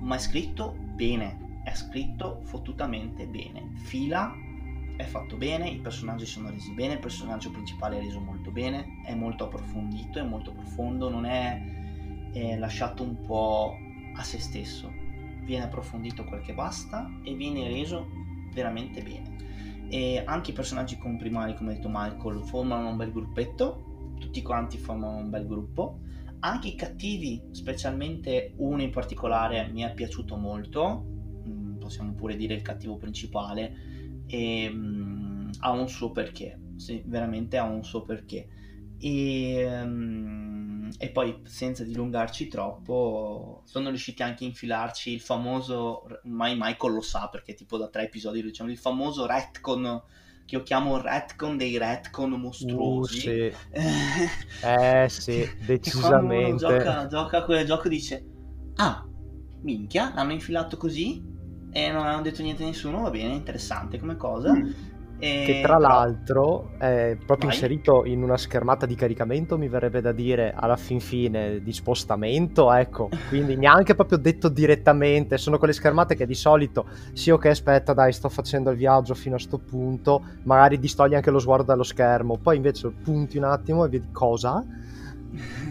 ma 0.00 0.14
è 0.14 0.18
scritto 0.18 0.76
bene, 0.94 1.60
è 1.64 1.74
scritto 1.74 2.40
fottutamente 2.44 3.26
bene, 3.26 3.70
fila 3.74 4.46
è 4.98 5.04
fatto 5.04 5.36
bene, 5.36 5.68
i 5.68 5.78
personaggi 5.78 6.26
sono 6.26 6.50
resi 6.50 6.72
bene, 6.72 6.94
il 6.94 6.98
personaggio 6.98 7.52
principale 7.52 7.98
è 7.98 8.02
reso 8.02 8.18
molto 8.18 8.50
bene, 8.50 9.00
è 9.04 9.14
molto 9.14 9.44
approfondito, 9.44 10.18
è 10.18 10.24
molto 10.24 10.50
profondo, 10.50 11.08
non 11.08 11.24
è, 11.24 11.62
è 12.32 12.56
lasciato 12.56 13.04
un 13.04 13.20
po' 13.20 13.76
a 14.16 14.22
se 14.24 14.40
stesso, 14.40 14.92
viene 15.44 15.66
approfondito 15.66 16.24
quel 16.24 16.40
che 16.40 16.52
basta 16.52 17.08
e 17.22 17.32
viene 17.34 17.68
reso 17.68 18.08
veramente 18.52 19.00
bene. 19.00 19.36
E 19.88 20.20
anche 20.26 20.50
i 20.50 20.54
personaggi 20.54 20.98
comprimari, 20.98 21.54
come 21.54 21.70
ha 21.70 21.74
detto 21.74 21.88
Michael, 21.88 22.42
formano 22.42 22.88
un 22.88 22.96
bel 22.96 23.12
gruppetto, 23.12 24.14
tutti 24.18 24.42
quanti 24.42 24.78
formano 24.78 25.18
un 25.18 25.30
bel 25.30 25.46
gruppo. 25.46 26.00
Anche 26.40 26.66
i 26.66 26.74
cattivi, 26.74 27.40
specialmente 27.52 28.54
uno 28.56 28.82
in 28.82 28.90
particolare, 28.90 29.68
mi 29.68 29.82
è 29.82 29.94
piaciuto 29.94 30.36
molto, 30.36 31.04
mm, 31.46 31.76
possiamo 31.76 32.14
pure 32.14 32.34
dire 32.34 32.54
il 32.54 32.62
cattivo 32.62 32.96
principale, 32.96 33.97
e 34.28 34.70
um, 34.72 35.50
ha 35.60 35.70
un 35.70 35.88
suo 35.88 36.12
perché, 36.12 36.58
sì, 36.76 37.02
veramente 37.06 37.56
ha 37.56 37.64
un 37.64 37.82
suo 37.82 38.02
perché. 38.02 38.48
E, 38.98 39.80
um, 39.82 40.90
e, 40.98 41.10
poi 41.10 41.40
senza 41.44 41.84
dilungarci 41.84 42.48
troppo 42.48 43.62
sono 43.64 43.88
riusciti 43.90 44.22
anche 44.22 44.44
a 44.44 44.48
infilarci 44.48 45.12
il 45.12 45.20
famoso 45.20 46.04
mai 46.24 46.56
Michael 46.58 46.94
lo 46.94 47.00
sa 47.00 47.28
perché 47.28 47.54
tipo 47.54 47.76
da 47.76 47.88
tre 47.88 48.04
episodi 48.04 48.40
lo 48.40 48.48
diciamo 48.48 48.70
il 48.70 48.78
famoso 48.78 49.26
retcon 49.26 50.02
che 50.44 50.56
io 50.56 50.62
chiamo 50.62 51.00
retcon 51.00 51.56
dei 51.56 51.76
retcon 51.78 52.30
mostruosi 52.30 53.28
uh, 53.28 53.52
sì. 53.52 54.66
eh 54.66 55.06
sì 55.08 55.48
decisamente 55.64 56.56
gioca, 56.56 57.06
gioca 57.06 57.38
a 57.38 57.44
quel 57.44 57.66
gioco 57.66 57.88
dice 57.88 58.24
ah 58.76 59.06
minchia 59.60 60.12
l'hanno 60.14 60.32
infilato 60.32 60.76
così 60.76 61.22
e 61.70 61.90
non 61.90 62.06
hanno 62.06 62.22
detto 62.22 62.42
niente 62.42 62.62
a 62.62 62.66
nessuno, 62.66 63.02
va 63.02 63.10
bene, 63.10 63.34
interessante 63.34 63.98
come 63.98 64.16
cosa. 64.16 64.54
Mm. 64.54 64.70
E... 65.20 65.42
Che 65.44 65.60
tra 65.62 65.78
l'altro 65.78 66.70
è 66.78 67.16
proprio 67.16 67.48
Vai. 67.48 67.56
inserito 67.56 68.04
in 68.04 68.22
una 68.22 68.36
schermata 68.36 68.86
di 68.86 68.94
caricamento, 68.94 69.58
mi 69.58 69.68
verrebbe 69.68 70.00
da 70.00 70.12
dire 70.12 70.54
alla 70.54 70.76
fin 70.76 71.00
fine 71.00 71.60
di 71.60 71.72
spostamento, 71.72 72.72
ecco, 72.72 73.08
quindi 73.28 73.56
neanche 73.58 73.96
proprio 73.96 74.16
detto 74.18 74.48
direttamente, 74.48 75.36
sono 75.36 75.58
quelle 75.58 75.72
schermate 75.72 76.14
che 76.14 76.24
di 76.24 76.34
solito 76.36 76.86
sì 77.12 77.30
ok 77.30 77.46
aspetta 77.46 77.92
dai 77.94 78.12
sto 78.12 78.28
facendo 78.28 78.70
il 78.70 78.76
viaggio 78.76 79.14
fino 79.14 79.34
a 79.34 79.40
sto 79.40 79.58
punto, 79.58 80.22
magari 80.44 80.78
distogli 80.78 81.16
anche 81.16 81.32
lo 81.32 81.40
sguardo 81.40 81.64
dallo 81.64 81.82
schermo, 81.82 82.38
poi 82.38 82.54
invece 82.54 82.88
punti 82.90 83.38
un 83.38 83.44
attimo 83.44 83.84
e 83.84 83.88
vedi 83.88 84.08
cosa 84.12 84.64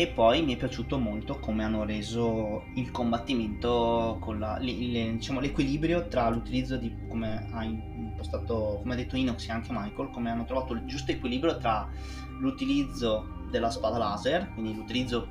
e 0.00 0.06
poi 0.06 0.44
mi 0.44 0.54
è 0.54 0.56
piaciuto 0.56 0.96
molto 0.96 1.40
come 1.40 1.64
hanno 1.64 1.82
reso 1.84 2.66
il 2.74 2.92
combattimento 2.92 4.18
con 4.20 4.38
la, 4.38 4.56
li, 4.56 4.92
le, 4.92 5.10
diciamo, 5.14 5.40
l'equilibrio 5.40 6.06
tra 6.06 6.28
l'utilizzo 6.28 6.76
di 6.76 6.94
come 7.08 7.48
ha 7.50 7.64
impostato 7.64 8.78
come 8.80 8.92
ha 8.92 8.96
detto 8.96 9.16
Inox 9.16 9.48
e 9.48 9.50
anche 9.50 9.72
Michael 9.72 10.10
come 10.10 10.30
hanno 10.30 10.44
trovato 10.44 10.72
il 10.74 10.84
giusto 10.84 11.10
equilibrio 11.10 11.58
tra 11.58 11.90
l'utilizzo 12.38 13.46
della 13.50 13.70
spada 13.70 13.98
laser 13.98 14.52
quindi 14.52 14.76
l'utilizzo 14.76 15.30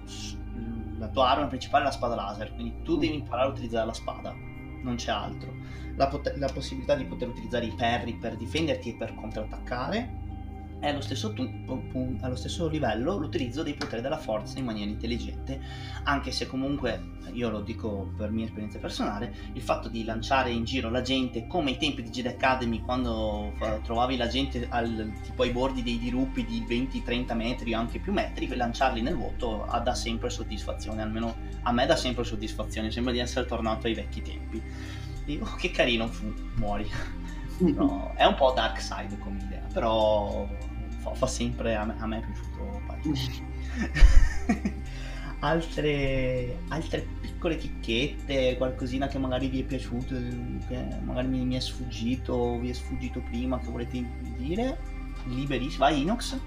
la 0.97 1.07
tua 1.07 1.29
arma 1.29 1.47
principale 1.47 1.85
è 1.85 1.87
la 1.87 1.93
spada 1.93 2.15
laser 2.15 2.53
quindi 2.53 2.81
tu 2.83 2.97
devi 2.97 3.15
imparare 3.15 3.47
a 3.47 3.51
utilizzare 3.51 3.85
la 3.85 3.93
spada 3.93 4.35
non 4.81 4.95
c'è 4.95 5.11
altro. 5.11 5.53
La, 5.95 6.07
pot- 6.07 6.35
la 6.35 6.49
possibilità 6.53 6.93
di 6.93 7.05
poter 7.05 7.29
utilizzare 7.29 7.65
i 7.65 7.73
perri 7.73 8.15
per 8.15 8.35
difenderti 8.35 8.89
e 8.89 8.95
per 8.95 9.15
contrattaccare 9.15 10.25
è 10.79 10.89
allo 10.89 11.01
stesso, 11.01 11.33
tu, 11.33 11.47
allo 12.21 12.35
stesso 12.35 12.67
livello 12.67 13.17
l'utilizzo 13.17 13.63
dei 13.63 13.73
poteri 13.73 14.01
della 14.01 14.17
forza 14.17 14.59
in 14.59 14.65
maniera 14.65 14.89
intelligente, 14.89 15.59
anche 16.03 16.31
se 16.31 16.47
comunque, 16.47 17.15
io 17.33 17.49
lo 17.49 17.61
dico 17.61 18.13
per 18.15 18.29
mia 18.31 18.45
esperienza 18.45 18.77
personale, 18.77 19.33
il 19.53 19.61
fatto 19.61 19.89
di 19.89 20.03
lanciare 20.03 20.51
in 20.51 20.63
giro 20.63 20.89
la 20.89 21.01
gente 21.01 21.47
come 21.47 21.71
ai 21.71 21.77
tempi 21.77 22.03
di 22.03 22.09
Jedi 22.09 22.27
Academy 22.27 22.81
quando 22.81 23.53
trovavi 23.83 24.17
la 24.17 24.27
gente 24.27 24.67
al, 24.69 25.13
tipo 25.23 25.43
ai 25.43 25.51
bordi 25.51 25.81
dei 25.81 25.97
diruppi 25.97 26.45
di 26.45 26.63
20-30 26.67 27.35
metri 27.35 27.73
o 27.73 27.79
anche 27.79 27.99
più 27.99 28.13
metri, 28.13 28.47
lanciarli 28.47 29.01
nel 29.01 29.15
vuoto 29.15 29.65
dà 29.83 29.95
sempre 29.95 30.29
soddisfazione, 30.29 31.01
almeno 31.01 31.35
a 31.63 31.71
me 31.71 31.85
dà 31.85 31.95
sempre 31.95 32.23
soddisfazione, 32.23 32.91
sembra 32.91 33.13
di 33.13 33.19
essere 33.19 33.45
tornato 33.45 33.87
ai 33.87 33.93
vecchi 33.93 34.21
tempi. 34.21 34.61
E, 35.25 35.39
oh, 35.41 35.55
che 35.55 35.71
carino 35.71 36.07
fu, 36.07 36.33
muori. 36.55 36.89
No, 37.59 38.13
è 38.15 38.25
un 38.25 38.35
po' 38.35 38.51
dark 38.51 38.79
side 38.81 39.17
come 39.19 39.39
idea, 39.41 39.63
però 39.73 40.47
fa, 40.99 41.13
fa 41.13 41.27
sempre 41.27 41.75
a 41.75 41.85
me, 41.85 41.95
a 41.97 42.05
me 42.05 42.19
è 42.19 42.25
piaciuto 42.25 42.81
parecchio. 42.85 43.45
altre, 45.39 46.59
altre 46.69 47.07
piccole 47.21 47.57
chicchette, 47.57 48.57
qualcosina 48.57 49.07
che 49.07 49.17
magari 49.19 49.47
vi 49.47 49.61
è 49.61 49.63
piaciuto, 49.63 50.15
che 50.67 50.87
magari 51.03 51.27
mi, 51.27 51.45
mi 51.45 51.55
è 51.55 51.59
sfuggito, 51.59 52.59
vi 52.59 52.69
è 52.69 52.73
sfuggito 52.73 53.21
prima, 53.21 53.59
che 53.59 53.69
volete 53.69 54.05
dire? 54.37 54.77
Liberissimo, 55.25 55.85
vai 55.85 56.01
Inox. 56.01 56.39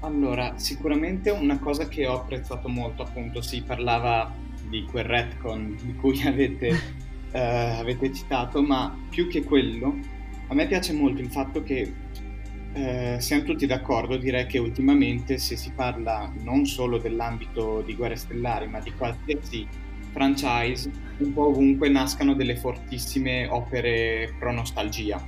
Allora, 0.00 0.54
sicuramente 0.56 1.30
una 1.30 1.58
cosa 1.58 1.86
che 1.86 2.06
ho 2.06 2.16
apprezzato 2.16 2.68
molto, 2.68 3.02
appunto, 3.02 3.40
si 3.40 3.62
parlava 3.62 4.32
di 4.68 4.84
quel 4.84 5.04
retcon 5.04 5.78
di 5.80 5.94
cui 5.94 6.20
avete, 6.26 6.80
eh, 7.30 7.40
avete 7.40 8.12
citato, 8.12 8.62
ma 8.62 8.94
più 9.08 9.28
che 9.28 9.44
quello, 9.44 9.96
a 10.52 10.54
me 10.54 10.66
piace 10.66 10.92
molto 10.92 11.22
il 11.22 11.30
fatto 11.30 11.62
che 11.62 11.94
eh, 12.74 13.16
siamo 13.18 13.42
tutti 13.42 13.66
d'accordo, 13.66 14.18
direi 14.18 14.44
che 14.46 14.58
ultimamente 14.58 15.38
se 15.38 15.56
si 15.56 15.72
parla 15.72 16.30
non 16.40 16.66
solo 16.66 16.98
dell'ambito 16.98 17.80
di 17.80 17.94
Guerre 17.94 18.16
Stellari, 18.16 18.68
ma 18.68 18.78
di 18.80 18.92
qualsiasi 18.92 19.66
franchise, 20.10 20.90
un 21.18 21.32
po' 21.32 21.48
ovunque 21.48 21.88
nascano 21.88 22.34
delle 22.34 22.56
fortissime 22.56 23.46
opere 23.46 24.34
pro 24.38 24.52
nostalgia. 24.52 25.24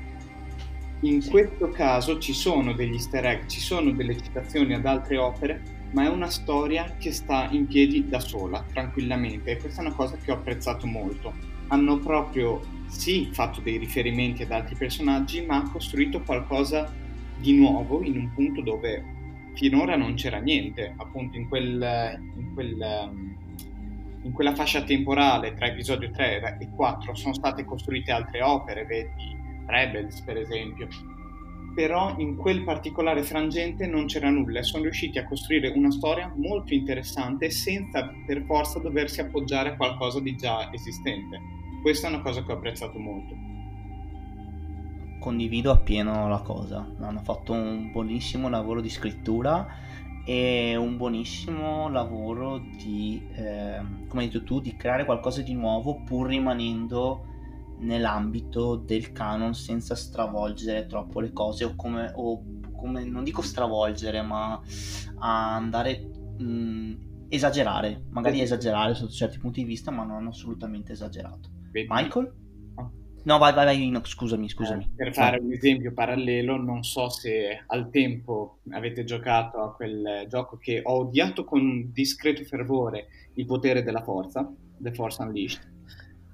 In 1.01 1.27
questo 1.27 1.71
caso 1.71 2.19
ci 2.19 2.35
sono 2.35 2.75
degli 2.75 2.93
easter 2.93 3.25
egg, 3.25 3.47
ci 3.47 3.61
sono 3.61 3.93
delle 3.93 4.21
citazioni 4.21 4.75
ad 4.75 4.85
altre 4.85 5.17
opere, 5.17 5.63
ma 5.93 6.05
è 6.05 6.09
una 6.09 6.29
storia 6.29 6.97
che 6.99 7.13
sta 7.13 7.49
in 7.51 7.67
piedi 7.67 8.09
da 8.09 8.21
sola, 8.21 8.63
tranquillamente, 8.73 9.53
e 9.53 9.57
questa 9.57 9.81
è 9.83 9.87
una 9.87 9.95
cosa 9.95 10.17
che 10.17 10.31
ho 10.31 10.35
apprezzato 10.35 10.87
molto. 10.87 11.33
Hanno 11.69 11.99
proprio 11.99 12.74
sì 12.95 13.29
fatto 13.33 13.61
dei 13.61 13.77
riferimenti 13.77 14.43
ad 14.43 14.53
altri 14.53 14.77
personaggi, 14.77 15.45
ma 15.45 15.57
ha 15.57 15.71
costruito 15.71 16.23
qualcosa 16.23 16.93
di 17.37 17.55
nuovo 17.55 18.03
in 18.03 18.17
un 18.17 18.33
punto 18.33 18.61
dove 18.63 19.05
finora 19.55 19.97
non 19.97 20.15
c'era 20.15 20.39
niente, 20.39 20.95
appunto 20.97 21.37
in, 21.37 21.49
quel, 21.49 22.19
in, 22.37 22.55
quel, 22.55 23.13
in 24.23 24.33
quella 24.33 24.55
fascia 24.55 24.83
temporale 24.83 25.55
tra 25.55 25.67
episodio 25.67 26.11
3 26.11 26.59
e 26.61 26.71
4 26.71 27.15
sono 27.15 27.35
state 27.35 27.65
costruite 27.65 28.13
altre 28.13 28.43
opere, 28.43 28.85
vedi 28.85 29.37
Rebels 29.67 30.21
per 30.23 30.37
esempio, 30.37 30.89
però 31.75 32.15
in 32.19 32.37
quel 32.37 32.63
particolare 32.63 33.23
frangente 33.23 33.87
non 33.87 34.07
c'era 34.07 34.31
nulla 34.31 34.61
e 34.61 34.65
sono 34.65 34.85
riusciti 34.85 35.19
a 35.19 35.27
costruire 35.27 35.69
una 35.69 35.91
storia 35.91 36.33
molto 36.37 36.75
interessante 36.75 37.51
senza 37.51 38.13
per 38.27 38.45
forza 38.45 38.79
doversi 38.79 39.21
appoggiare 39.21 39.71
a 39.71 39.77
qualcosa 39.77 40.21
di 40.21 40.37
già 40.37 40.73
esistente 40.73 41.54
questa 41.85 42.09
è 42.09 42.15
una 42.15 42.23
cosa 42.23 42.43
che 42.43 42.51
ho 42.51 42.55
apprezzato 42.55 42.99
molto. 42.99 43.35
Condivido 45.21 45.71
appieno 45.71 46.29
la 46.29 46.41
cosa, 46.41 46.91
hanno 46.99 47.21
fatto 47.21 47.53
un 47.53 47.93
buonissimo 47.93 48.49
lavoro 48.49 48.81
di 48.81 48.89
scrittura 48.89 49.67
e 50.25 50.77
un 50.77 50.97
buonissimo 50.97 51.91
lavoro 51.91 52.57
di, 52.59 53.29
eh, 53.35 53.83
come 54.09 54.23
hai 54.23 54.31
detto 54.31 54.45
tu, 54.45 54.61
di 54.63 54.75
creare 54.77 55.05
qualcosa 55.05 55.43
di 55.43 55.53
nuovo 55.53 56.03
pur 56.05 56.29
rimanendo 56.29 57.27
nell'ambito 57.81 58.77
del 58.77 59.13
canon 59.13 59.53
senza 59.53 59.95
stravolgere 59.95 60.87
troppo 60.87 61.21
le 61.21 61.35
cose 61.35 61.65
o 61.65 61.75
come, 61.77 62.11
o 62.15 62.43
come 62.75 63.05
non 63.05 63.25
dico 63.25 63.43
stravolgere 63.43 64.23
ma 64.23 64.59
andare 65.19 66.11
mh, 66.39 67.27
esagerare. 67.29 68.07
Magari 68.09 68.41
esagerare 68.41 68.95
sotto 68.95 69.13
certi 69.13 69.39
punti 69.39 69.61
di 69.61 69.67
vista 69.67 69.91
ma 69.91 70.05
non 70.05 70.29
assolutamente 70.29 70.93
esagerato 70.93 71.54
Vedi? 71.75 71.89
Michael? 71.91 72.33
No, 73.25 73.39
vai, 73.39 73.53
vai, 73.53 73.65
vai, 73.65 73.91
no, 73.91 74.05
scusami, 74.05 74.49
scusami. 74.49 74.85
Eh, 74.85 74.89
per 74.95 75.13
fare 75.13 75.39
un 75.41 75.51
esempio 75.51 75.93
parallelo, 75.93 76.57
non 76.57 76.85
so 76.85 77.09
se 77.09 77.65
al 77.67 77.91
tempo 77.91 78.59
avete 78.71 79.03
giocato 79.05 79.63
a 79.63 79.75
quel 79.75 80.27
gioco 80.29 80.59
che 80.59 80.83
ho 80.85 80.99
odiato 80.99 81.45
con 81.45 81.91
discreto 81.93 82.45
fervore, 82.45 83.07
il 83.35 83.47
potere 83.47 83.83
della 83.83 84.03
forza, 84.03 84.49
The 84.77 84.93
Force 84.93 85.23
Unleashed. 85.23 85.73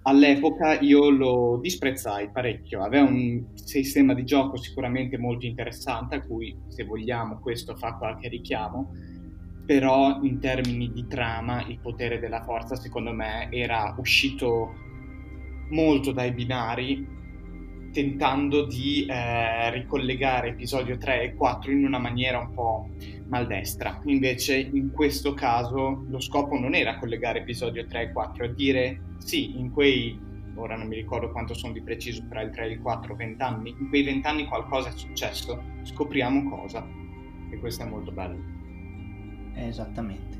All'epoca 0.02 0.80
io 0.80 1.10
lo 1.10 1.58
disprezzai 1.62 2.30
parecchio, 2.30 2.82
aveva 2.82 3.04
un 3.04 3.46
sistema 3.54 4.12
di 4.12 4.24
gioco 4.24 4.56
sicuramente 4.56 5.16
molto 5.16 5.46
interessante, 5.46 6.16
a 6.16 6.22
cui 6.22 6.54
se 6.68 6.84
vogliamo 6.84 7.38
questo 7.38 7.76
fa 7.76 7.94
qualche 7.94 8.28
richiamo, 8.28 8.92
però 9.64 10.20
in 10.22 10.40
termini 10.40 10.90
di 10.90 11.06
trama 11.06 11.64
il 11.66 11.78
potere 11.78 12.18
della 12.18 12.42
forza 12.42 12.74
secondo 12.74 13.12
me 13.12 13.48
era 13.52 13.94
uscito 13.96 14.88
molto 15.70 16.12
dai 16.12 16.32
binari 16.32 17.18
tentando 17.92 18.66
di 18.66 19.04
eh, 19.06 19.70
ricollegare 19.70 20.50
episodio 20.50 20.96
3 20.96 21.22
e 21.22 21.34
4 21.34 21.72
in 21.72 21.84
una 21.84 21.98
maniera 21.98 22.38
un 22.38 22.52
po' 22.52 22.88
maldestra. 23.26 24.00
Invece 24.04 24.58
in 24.58 24.90
questo 24.92 25.34
caso 25.34 26.04
lo 26.08 26.20
scopo 26.20 26.58
non 26.58 26.74
era 26.74 26.98
collegare 26.98 27.40
episodio 27.40 27.86
3 27.86 28.02
e 28.02 28.12
4, 28.12 28.44
e 28.44 28.54
dire 28.54 29.00
sì, 29.18 29.58
in 29.58 29.70
quei, 29.72 30.18
ora 30.54 30.76
non 30.76 30.86
mi 30.86 30.96
ricordo 30.96 31.30
quanto 31.30 31.54
sono 31.54 31.72
di 31.72 31.82
preciso 31.82 32.24
tra 32.28 32.42
il 32.42 32.50
3 32.50 32.66
e 32.66 32.70
il 32.72 32.80
4, 32.80 33.14
20 33.14 33.42
anni, 33.42 33.74
in 33.78 33.88
quei 33.88 34.02
20 34.02 34.26
anni 34.26 34.46
qualcosa 34.46 34.88
è 34.88 34.92
successo, 34.96 35.60
scopriamo 35.82 36.48
cosa. 36.48 36.86
E 37.52 37.58
questo 37.58 37.82
è 37.82 37.86
molto 37.86 38.12
bello. 38.12 38.38
Esattamente. 39.54 40.38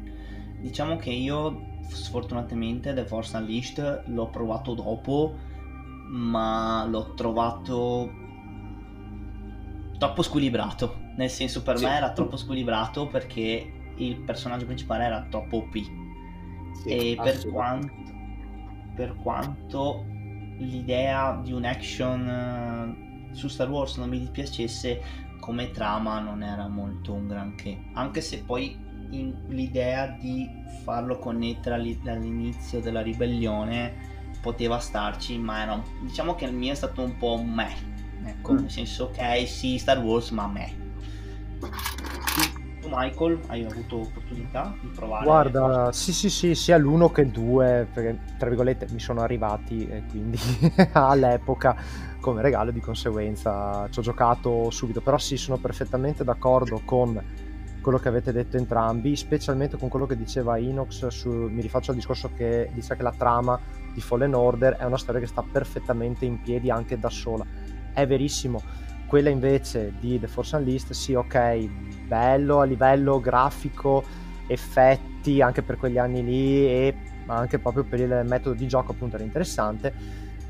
Diciamo 0.60 0.96
che 0.96 1.10
io 1.10 1.69
sfortunatamente 1.90 2.92
The 2.94 3.04
Force 3.04 3.36
Unleashed 3.36 4.04
l'ho 4.06 4.28
provato 4.28 4.74
dopo, 4.74 5.36
ma 6.08 6.84
l'ho 6.86 7.14
trovato 7.14 8.10
troppo 9.98 10.22
squilibrato. 10.22 11.08
Nel 11.16 11.30
senso, 11.30 11.62
per 11.62 11.78
sì. 11.78 11.84
me 11.84 11.96
era 11.96 12.12
troppo 12.12 12.36
squilibrato 12.36 13.06
perché 13.08 13.70
il 13.96 14.16
personaggio 14.20 14.64
principale 14.64 15.04
era 15.04 15.26
troppo 15.28 15.58
OP. 15.58 15.72
Sì, 16.82 16.88
e 16.88 17.16
per 17.20 17.46
quanto, 17.50 17.92
per 18.94 19.14
quanto 19.16 20.04
l'idea 20.58 21.38
di 21.42 21.52
un 21.52 21.64
action 21.64 22.96
uh, 23.30 23.34
su 23.34 23.48
Star 23.48 23.68
Wars 23.68 23.96
non 23.96 24.08
mi 24.08 24.18
dispiacesse, 24.18 25.28
come 25.40 25.70
trama 25.70 26.20
non 26.20 26.42
era 26.42 26.68
molto 26.68 27.12
un 27.12 27.26
granché. 27.26 27.78
Anche 27.94 28.20
se 28.20 28.42
poi 28.44 28.88
l'idea 29.10 30.06
di 30.06 30.48
farlo 30.84 31.18
connettere 31.18 31.74
all'inizio 31.74 32.80
della 32.80 33.02
ribellione 33.02 34.08
poteva 34.40 34.78
starci, 34.78 35.38
ma 35.38 35.62
era, 35.62 35.82
diciamo 36.02 36.34
che 36.34 36.46
il 36.46 36.54
mio 36.54 36.72
è 36.72 36.74
stato 36.76 37.02
un 37.02 37.16
po' 37.16 37.42
me. 37.42 37.98
Ecco, 38.24 38.52
mm. 38.52 38.56
nel 38.56 38.70
senso, 38.70 39.04
ok, 39.04 39.46
sì, 39.46 39.78
Star 39.78 39.98
Wars, 39.98 40.30
ma 40.30 40.46
me. 40.46 40.88
Tu, 42.80 42.88
Michael, 42.90 43.40
hai 43.48 43.64
avuto 43.64 44.00
opportunità 44.00 44.74
di 44.80 44.88
provare? 44.88 45.24
Guarda, 45.24 45.92
sì, 45.92 46.12
sì, 46.12 46.30
sì, 46.30 46.54
sia 46.54 46.78
l'uno 46.78 47.10
che 47.10 47.22
il 47.22 47.30
due, 47.30 47.86
perché 47.92 48.18
tra 48.38 48.48
virgolette 48.48 48.86
mi 48.90 49.00
sono 49.00 49.20
arrivati 49.20 49.86
e 49.86 50.04
quindi 50.08 50.38
all'epoca 50.92 51.76
come 52.20 52.42
regalo 52.42 52.70
di 52.70 52.80
conseguenza 52.80 53.88
ci 53.90 53.98
ho 53.98 54.02
giocato 54.02 54.70
subito, 54.70 55.00
però 55.00 55.18
sì, 55.18 55.36
sono 55.36 55.58
perfettamente 55.58 56.24
d'accordo 56.24 56.82
con 56.84 57.48
quello 57.90 58.04
che 58.04 58.08
avete 58.08 58.30
detto 58.30 58.56
entrambi, 58.56 59.16
specialmente 59.16 59.76
con 59.76 59.88
quello 59.88 60.06
che 60.06 60.16
diceva 60.16 60.56
Inox, 60.56 61.08
su, 61.08 61.28
mi 61.28 61.60
rifaccio 61.60 61.90
al 61.90 61.96
discorso 61.96 62.30
che 62.36 62.70
dice 62.72 62.94
che 62.94 63.02
la 63.02 63.12
trama 63.12 63.58
di 63.92 64.00
Fallen 64.00 64.32
Order 64.32 64.74
è 64.74 64.84
una 64.84 64.96
storia 64.96 65.20
che 65.20 65.26
sta 65.26 65.42
perfettamente 65.42 66.24
in 66.24 66.40
piedi 66.40 66.70
anche 66.70 67.00
da 67.00 67.10
sola. 67.10 67.44
È 67.92 68.06
verissimo. 68.06 68.62
Quella 69.06 69.28
invece 69.28 69.94
di 69.98 70.20
The 70.20 70.28
Force 70.28 70.54
Unleashed, 70.54 70.92
sì, 70.92 71.14
ok, 71.14 71.68
bello 72.06 72.60
a 72.60 72.64
livello 72.64 73.18
grafico, 73.18 74.04
effetti 74.46 75.42
anche 75.42 75.62
per 75.62 75.76
quegli 75.76 75.98
anni 75.98 76.22
lì 76.22 76.66
e 76.66 76.94
anche 77.26 77.58
proprio 77.58 77.82
per 77.82 77.98
il 77.98 78.22
metodo 78.24 78.54
di 78.54 78.68
gioco 78.68 78.92
appunto 78.92 79.16
era 79.16 79.24
interessante 79.24 79.92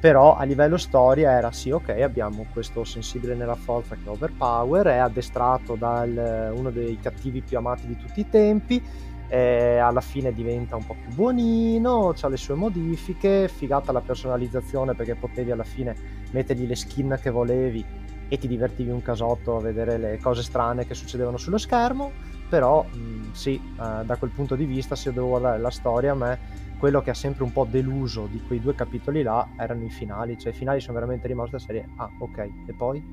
però 0.00 0.34
a 0.34 0.44
livello 0.44 0.78
storia 0.78 1.32
era 1.32 1.52
sì 1.52 1.70
ok 1.70 1.90
abbiamo 2.00 2.46
questo 2.52 2.84
sensibile 2.84 3.34
nella 3.34 3.54
forza 3.54 3.94
che 3.94 4.04
è 4.06 4.08
overpower 4.08 4.86
è 4.86 4.96
addestrato 4.96 5.74
da 5.74 6.06
uno 6.54 6.70
dei 6.70 6.98
cattivi 6.98 7.42
più 7.42 7.58
amati 7.58 7.86
di 7.86 7.96
tutti 7.96 8.20
i 8.20 8.28
tempi 8.28 8.82
eh, 9.28 9.76
alla 9.76 10.00
fine 10.00 10.32
diventa 10.32 10.74
un 10.74 10.86
po' 10.86 10.96
più 11.00 11.14
buonino 11.14 12.14
ha 12.18 12.28
le 12.28 12.36
sue 12.38 12.54
modifiche 12.54 13.48
figata 13.48 13.92
la 13.92 14.00
personalizzazione 14.00 14.94
perché 14.94 15.14
potevi 15.14 15.50
alla 15.50 15.64
fine 15.64 15.94
mettergli 16.30 16.66
le 16.66 16.76
skin 16.76 17.18
che 17.20 17.30
volevi 17.30 17.84
e 18.28 18.38
ti 18.38 18.48
divertivi 18.48 18.90
un 18.90 19.02
casotto 19.02 19.56
a 19.56 19.60
vedere 19.60 19.98
le 19.98 20.18
cose 20.18 20.42
strane 20.42 20.86
che 20.86 20.94
succedevano 20.94 21.36
sullo 21.36 21.58
schermo 21.58 22.10
però 22.48 22.82
mh, 22.84 23.32
sì 23.32 23.54
eh, 23.54 24.04
da 24.04 24.16
quel 24.16 24.30
punto 24.30 24.56
di 24.56 24.64
vista 24.64 24.96
se 24.96 25.12
devo 25.12 25.28
guardare 25.28 25.58
la 25.58 25.70
storia 25.70 26.12
a 26.12 26.14
me 26.14 26.68
quello 26.80 27.02
che 27.02 27.10
ha 27.10 27.14
sempre 27.14 27.44
un 27.44 27.52
po' 27.52 27.66
deluso 27.66 28.26
di 28.26 28.42
quei 28.42 28.58
due 28.58 28.74
capitoli 28.74 29.22
là 29.22 29.50
erano 29.58 29.84
i 29.84 29.90
finali, 29.90 30.38
cioè 30.38 30.50
i 30.50 30.56
finali 30.56 30.80
sono 30.80 30.94
veramente 30.94 31.28
rimasti 31.28 31.52
da 31.52 31.58
serie, 31.58 31.86
ah 31.96 32.10
ok, 32.18 32.38
e 32.38 32.72
poi? 32.72 33.04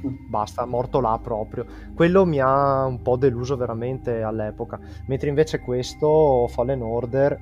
Basta, 0.26 0.64
morto 0.64 1.00
là 1.00 1.18
proprio. 1.22 1.66
Quello 1.94 2.24
mi 2.24 2.40
ha 2.40 2.86
un 2.86 3.02
po' 3.02 3.16
deluso 3.16 3.56
veramente 3.56 4.22
all'epoca, 4.22 4.80
mentre 5.06 5.28
invece 5.28 5.60
questo, 5.60 6.48
Fallen 6.48 6.80
Order, 6.80 7.38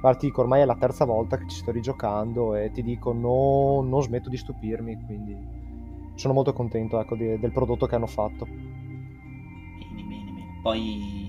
guarda, 0.00 0.18
ti 0.20 0.26
dico, 0.26 0.42
ormai 0.42 0.60
è 0.60 0.64
la 0.64 0.76
terza 0.76 1.04
volta 1.04 1.38
che 1.38 1.48
ci 1.48 1.56
sto 1.56 1.72
rigiocando 1.72 2.54
e 2.54 2.70
ti 2.70 2.84
dico, 2.84 3.12
no, 3.12 3.82
non 3.84 4.00
smetto 4.00 4.28
di 4.28 4.36
stupirmi, 4.36 5.04
quindi 5.06 5.36
sono 6.14 6.34
molto 6.34 6.52
contento 6.52 7.00
ecco, 7.00 7.16
di, 7.16 7.36
del 7.36 7.50
prodotto 7.50 7.86
che 7.86 7.96
hanno 7.96 8.06
fatto. 8.06 8.46
Bene, 8.46 10.02
bene, 10.06 10.30
bene. 10.30 10.60
Poi 10.62 11.23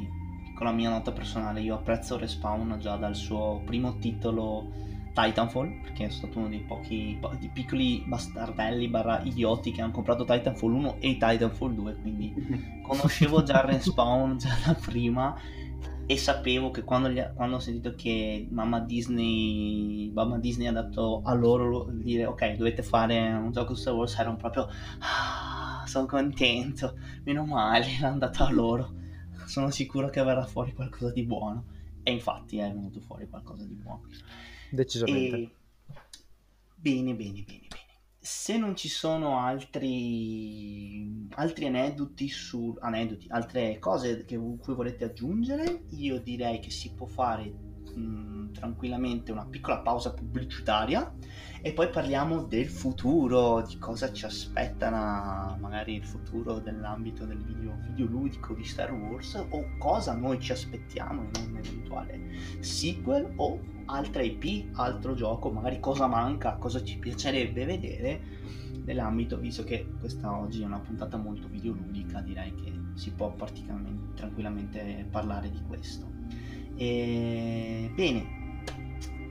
con 0.55 0.65
la 0.65 0.71
mia 0.71 0.89
nota 0.89 1.11
personale, 1.11 1.61
io 1.61 1.75
apprezzo 1.75 2.17
Respawn 2.17 2.77
già 2.79 2.95
dal 2.95 3.15
suo 3.15 3.61
primo 3.65 3.97
titolo 3.97 4.71
Titanfall, 5.13 5.81
perché 5.81 6.05
è 6.05 6.09
stato 6.09 6.39
uno 6.39 6.47
dei 6.47 6.61
pochi 6.61 7.19
di 7.39 7.49
piccoli 7.49 8.03
bastardelli 8.05 8.87
barra 8.87 9.21
idioti 9.21 9.71
che 9.71 9.81
hanno 9.81 9.91
comprato 9.91 10.23
Titanfall 10.23 10.73
1 10.73 10.95
e 10.99 11.17
Titanfall 11.17 11.73
2, 11.73 11.95
quindi 12.01 12.33
conoscevo 12.81 13.43
già 13.43 13.61
Respawn 13.61 14.37
già 14.37 14.55
da 14.65 14.73
prima 14.73 15.37
e 16.07 16.17
sapevo 16.17 16.69
che 16.69 16.83
quando, 16.83 17.09
gli, 17.09 17.21
quando, 17.33 17.55
ho 17.55 17.59
sentito 17.59 17.95
che 17.95 18.47
mamma 18.51 18.79
Disney, 18.79 20.11
mamma 20.13 20.37
Disney 20.37 20.67
ha 20.67 20.71
dato 20.71 21.21
a 21.23 21.33
loro 21.33 21.87
dire 21.91 22.25
ok 22.27 22.57
dovete 22.57 22.83
fare 22.83 23.17
un 23.33 23.51
gioco 23.51 23.73
su 23.73 23.81
Star 23.81 23.95
Wars 23.95 24.17
erano 24.19 24.35
proprio 24.35 24.67
ah, 24.99 25.83
sono 25.87 26.05
contento 26.05 26.95
meno 27.23 27.45
male 27.45 27.87
l'hanno 27.99 28.19
dato 28.19 28.43
a 28.43 28.51
loro 28.51 29.03
sono 29.45 29.69
sicuro 29.71 30.09
che 30.09 30.23
verrà 30.23 30.45
fuori 30.45 30.73
qualcosa 30.73 31.11
di 31.11 31.23
buono. 31.23 31.65
E 32.03 32.11
infatti 32.11 32.57
è 32.57 32.71
venuto 32.71 32.99
fuori 32.99 33.27
qualcosa 33.27 33.63
di 33.65 33.73
buono. 33.73 34.03
Decisamente. 34.69 35.35
E... 35.37 35.55
Bene, 36.75 37.13
bene, 37.15 37.43
bene, 37.43 37.67
bene. 37.67 37.83
Se 38.19 38.57
non 38.57 38.75
ci 38.75 38.89
sono 38.89 39.39
altri, 39.39 41.27
altri 41.31 41.65
aneddoti 41.65 42.27
su 42.27 42.75
aneddoti, 42.79 43.27
altre 43.29 43.77
cose 43.79 44.25
che 44.25 44.37
cui 44.37 44.73
volete 44.73 45.05
aggiungere, 45.05 45.85
io 45.91 46.19
direi 46.19 46.59
che 46.59 46.71
si 46.71 46.91
può 46.93 47.05
fare 47.05 47.74
mh, 47.95 48.51
tranquillamente 48.51 49.31
una 49.31 49.45
piccola 49.45 49.79
pausa 49.79 50.13
pubblicitaria 50.13 51.13
e 51.61 51.73
poi 51.73 51.89
parliamo 51.89 52.43
del 52.43 52.67
futuro, 52.67 53.63
di 53.67 53.77
cosa 53.77 54.11
ci 54.11 54.25
aspetta 54.25 55.57
magari 55.59 55.95
il 55.95 56.05
futuro 56.05 56.59
nell'ambito 56.59 57.25
del 57.25 57.43
video, 57.43 57.79
videoludico 57.87 58.53
di 58.53 58.63
Star 58.63 58.93
Wars 58.93 59.33
o 59.49 59.77
cosa 59.77 60.13
noi 60.13 60.39
ci 60.39 60.51
aspettiamo 60.51 61.23
in 61.23 61.31
un 61.49 61.57
eventuale 61.57 62.19
sequel 62.59 63.33
o 63.37 63.59
altra 63.85 64.21
IP, 64.21 64.77
altro 64.77 65.13
gioco, 65.13 65.51
magari 65.51 65.79
cosa 65.79 66.07
manca, 66.07 66.55
cosa 66.55 66.83
ci 66.83 66.97
piacerebbe 66.97 67.65
vedere 67.65 68.21
nell'ambito, 68.83 69.37
visto 69.37 69.63
che 69.63 69.87
questa 69.99 70.37
oggi 70.37 70.61
è 70.61 70.65
una 70.65 70.79
puntata 70.79 71.17
molto 71.17 71.47
videoludica, 71.47 72.21
direi 72.21 72.53
che 72.55 72.71
si 72.93 73.11
può 73.11 73.33
tranquillamente 73.35 75.07
parlare 75.09 75.49
di 75.49 75.61
questo. 75.67 76.14
E, 76.77 77.91
bene, 77.93 78.25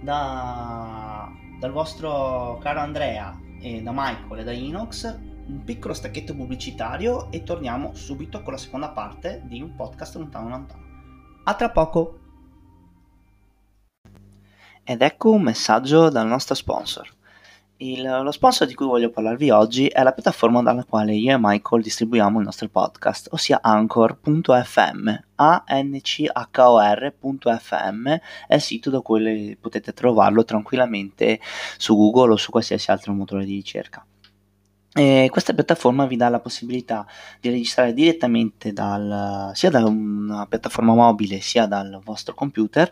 da 0.02 1.32
dal 1.64 1.72
vostro 1.72 2.58
caro 2.60 2.80
Andrea 2.80 3.40
e 3.60 3.80
da 3.80 3.90
Michael 3.92 4.40
e 4.40 4.44
da 4.44 4.52
Inox 4.52 5.18
un 5.46 5.62
piccolo 5.64 5.94
stacchetto 5.94 6.34
pubblicitario 6.34 7.30
e 7.30 7.42
torniamo 7.42 7.94
subito 7.94 8.42
con 8.42 8.52
la 8.52 8.58
seconda 8.58 8.90
parte 8.90 9.42
di 9.44 9.60
un 9.60 9.74
podcast 9.74 10.16
lontano 10.16 10.48
lontano. 10.48 10.82
A 11.44 11.54
tra 11.54 11.70
poco! 11.70 12.18
Ed 14.82 15.00
ecco 15.00 15.30
un 15.30 15.42
messaggio 15.42 16.08
dal 16.08 16.26
nostro 16.26 16.54
sponsor. 16.54 17.08
Il, 17.78 18.02
lo 18.02 18.30
sponsor 18.30 18.68
di 18.68 18.74
cui 18.74 18.86
voglio 18.86 19.10
parlarvi 19.10 19.50
oggi 19.50 19.88
è 19.88 20.00
la 20.04 20.12
piattaforma 20.12 20.62
dalla 20.62 20.84
quale 20.84 21.12
io 21.12 21.34
e 21.34 21.38
Michael 21.40 21.82
distribuiamo 21.82 22.38
il 22.38 22.44
nostro 22.44 22.68
podcast, 22.68 23.26
ossia 23.32 23.58
Anchor.fm. 23.60 25.08
A-N-C-H-O-R.fm 25.34 26.22
è 28.46 28.54
il 28.54 28.60
sito 28.60 28.90
da 28.90 29.00
cui 29.00 29.58
potete 29.60 29.92
trovarlo 29.92 30.44
tranquillamente 30.44 31.40
su 31.76 31.96
Google 31.96 32.34
o 32.34 32.36
su 32.36 32.52
qualsiasi 32.52 32.92
altro 32.92 33.12
motore 33.12 33.44
di 33.44 33.54
ricerca. 33.54 34.06
E 34.96 35.26
questa 35.28 35.52
piattaforma 35.54 36.06
vi 36.06 36.14
dà 36.14 36.28
la 36.28 36.38
possibilità 36.38 37.04
di 37.40 37.50
registrare 37.50 37.92
direttamente 37.92 38.72
dal, 38.72 39.50
sia 39.52 39.68
da 39.68 39.84
una 39.84 40.46
piattaforma 40.46 40.94
mobile 40.94 41.40
sia 41.40 41.66
dal 41.66 42.00
vostro 42.04 42.32
computer 42.32 42.88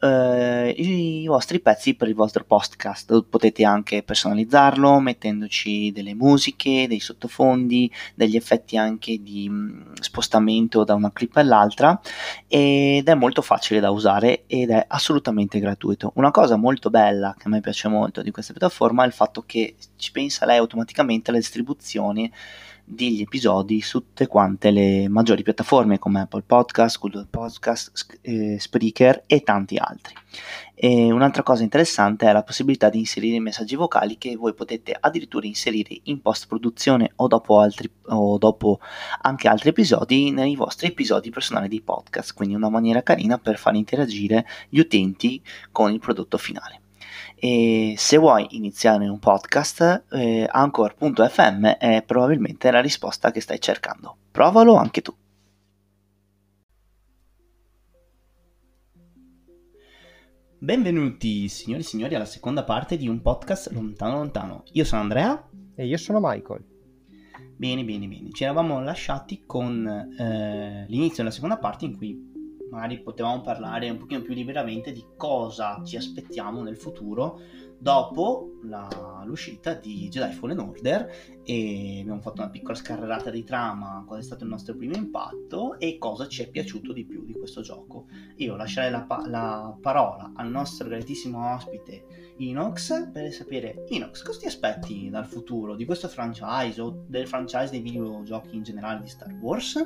eh, 0.00 0.74
i 0.76 1.24
vostri 1.28 1.60
pezzi 1.60 1.94
per 1.94 2.08
il 2.08 2.16
vostro 2.16 2.42
podcast. 2.42 3.22
Potete 3.22 3.64
anche 3.64 4.02
personalizzarlo 4.02 4.98
mettendoci 4.98 5.92
delle 5.92 6.14
musiche, 6.14 6.88
dei 6.88 6.98
sottofondi, 6.98 7.88
degli 8.16 8.34
effetti 8.34 8.76
anche 8.76 9.22
di 9.22 9.48
mh, 9.48 9.92
spostamento 10.00 10.82
da 10.82 10.94
una 10.94 11.12
clip 11.12 11.36
all'altra 11.36 12.00
ed 12.48 13.08
è 13.08 13.14
molto 13.14 13.42
facile 13.42 13.78
da 13.78 13.90
usare 13.90 14.42
ed 14.48 14.70
è 14.70 14.84
assolutamente 14.88 15.60
gratuito. 15.60 16.10
Una 16.16 16.32
cosa 16.32 16.56
molto 16.56 16.90
bella 16.90 17.32
che 17.38 17.46
a 17.46 17.50
me 17.50 17.60
piace 17.60 17.86
molto 17.86 18.22
di 18.22 18.32
questa 18.32 18.52
piattaforma 18.52 19.04
è 19.04 19.06
il 19.06 19.12
fatto 19.12 19.44
che 19.46 19.76
ci 19.96 20.10
pensa 20.10 20.44
lei 20.46 20.58
automaticamente 20.58 21.30
alle 21.30 21.42
distribuzione 21.44 22.30
degli 22.86 23.22
episodi 23.22 23.80
su 23.80 24.00
tutte 24.00 24.26
quante 24.26 24.70
le 24.70 25.08
maggiori 25.08 25.42
piattaforme 25.42 25.98
come 25.98 26.20
Apple 26.20 26.42
Podcast, 26.42 26.98
Google 26.98 27.26
Podcast, 27.28 28.18
eh, 28.22 28.58
Spreaker 28.58 29.22
e 29.26 29.42
tanti 29.42 29.76
altri. 29.76 30.14
E 30.74 31.10
un'altra 31.10 31.42
cosa 31.42 31.62
interessante 31.62 32.28
è 32.28 32.32
la 32.32 32.42
possibilità 32.42 32.90
di 32.90 32.98
inserire 32.98 33.40
messaggi 33.40 33.76
vocali 33.76 34.18
che 34.18 34.36
voi 34.36 34.52
potete 34.52 34.94
addirittura 34.98 35.46
inserire 35.46 35.98
in 36.04 36.20
post 36.20 36.46
produzione 36.46 37.12
o 37.16 37.26
dopo, 37.26 37.66
o 38.06 38.38
dopo 38.38 38.80
anche 39.22 39.48
altri 39.48 39.70
episodi 39.70 40.30
nei 40.30 40.56
vostri 40.56 40.88
episodi 40.88 41.30
personali 41.30 41.68
di 41.68 41.80
podcast, 41.80 42.34
quindi 42.34 42.54
una 42.54 42.68
maniera 42.68 43.02
carina 43.02 43.38
per 43.38 43.56
far 43.56 43.76
interagire 43.76 44.46
gli 44.68 44.78
utenti 44.78 45.42
con 45.70 45.90
il 45.90 46.00
prodotto 46.00 46.36
finale. 46.36 46.83
E 47.44 47.92
se 47.98 48.16
vuoi 48.16 48.46
iniziare 48.52 49.06
un 49.06 49.18
podcast, 49.18 50.04
eh, 50.12 50.48
Anchor.fm 50.50 51.66
è 51.72 52.02
probabilmente 52.02 52.70
la 52.70 52.80
risposta 52.80 53.30
che 53.30 53.42
stai 53.42 53.60
cercando. 53.60 54.16
Provalo 54.30 54.76
anche 54.76 55.02
tu. 55.02 55.14
Benvenuti 60.56 61.46
signori 61.50 61.82
e 61.82 61.84
signori 61.84 62.14
alla 62.14 62.24
seconda 62.24 62.64
parte 62.64 62.96
di 62.96 63.08
un 63.08 63.20
podcast 63.20 63.70
lontano 63.72 64.14
lontano. 64.14 64.62
Io 64.72 64.84
sono 64.86 65.02
Andrea. 65.02 65.46
E 65.74 65.84
io 65.84 65.98
sono 65.98 66.20
Michael. 66.22 66.64
Bene, 67.58 67.84
bene, 67.84 68.08
bene. 68.08 68.30
Ci 68.30 68.44
eravamo 68.44 68.80
lasciati 68.80 69.44
con 69.44 69.86
eh, 69.86 70.86
l'inizio 70.88 71.18
della 71.18 71.30
seconda 71.30 71.58
parte 71.58 71.84
in 71.84 71.94
cui 71.94 72.32
magari 72.74 73.00
potevamo 73.00 73.40
parlare 73.40 73.88
un 73.88 73.96
pochino 73.96 74.20
più 74.20 74.34
liberamente 74.34 74.92
di 74.92 75.04
cosa 75.16 75.80
ci 75.84 75.96
aspettiamo 75.96 76.62
nel 76.62 76.76
futuro 76.76 77.40
dopo 77.78 78.52
la, 78.62 79.22
l'uscita 79.26 79.74
di 79.74 80.08
Jedi 80.08 80.32
Fallen 80.32 80.58
Order 80.58 81.42
e 81.44 82.00
abbiamo 82.00 82.20
fatto 82.20 82.40
una 82.40 82.50
piccola 82.50 82.74
scarrerata 82.74 83.30
di 83.30 83.44
trama, 83.44 84.04
qual 84.06 84.20
è 84.20 84.22
stato 84.22 84.44
il 84.44 84.50
nostro 84.50 84.74
primo 84.74 84.94
impatto 84.94 85.78
e 85.78 85.98
cosa 85.98 86.26
ci 86.26 86.42
è 86.42 86.48
piaciuto 86.48 86.92
di 86.92 87.04
più 87.04 87.24
di 87.24 87.34
questo 87.34 87.60
gioco. 87.60 88.06
Io 88.36 88.56
lascerei 88.56 88.90
la, 88.90 89.02
pa- 89.02 89.26
la 89.28 89.76
parola 89.80 90.32
al 90.34 90.50
nostro 90.50 90.88
gratissimo 90.88 91.54
ospite 91.54 92.32
Inox 92.38 93.10
per 93.12 93.30
sapere 93.32 93.84
Inox 93.88 94.22
cosa 94.22 94.38
ti 94.40 94.46
aspetti 94.46 95.10
dal 95.10 95.26
futuro 95.26 95.76
di 95.76 95.84
questo 95.84 96.08
franchise 96.08 96.80
o 96.80 97.04
del 97.06 97.28
franchise 97.28 97.70
dei 97.70 97.80
videogiochi 97.80 98.56
in 98.56 98.62
generale 98.62 99.02
di 99.02 99.08
Star 99.08 99.32
Wars? 99.34 99.76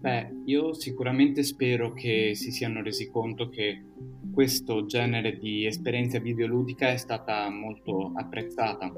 Beh, 0.00 0.44
io 0.46 0.72
sicuramente 0.72 1.42
spero 1.42 1.92
che 1.92 2.32
si 2.34 2.50
siano 2.50 2.80
resi 2.82 3.10
conto 3.10 3.50
che 3.50 3.84
questo 4.32 4.86
genere 4.86 5.36
di 5.36 5.66
esperienza 5.66 6.18
videoludica 6.18 6.88
è 6.88 6.96
stata 6.96 7.50
molto 7.50 8.10
apprezzata, 8.14 8.90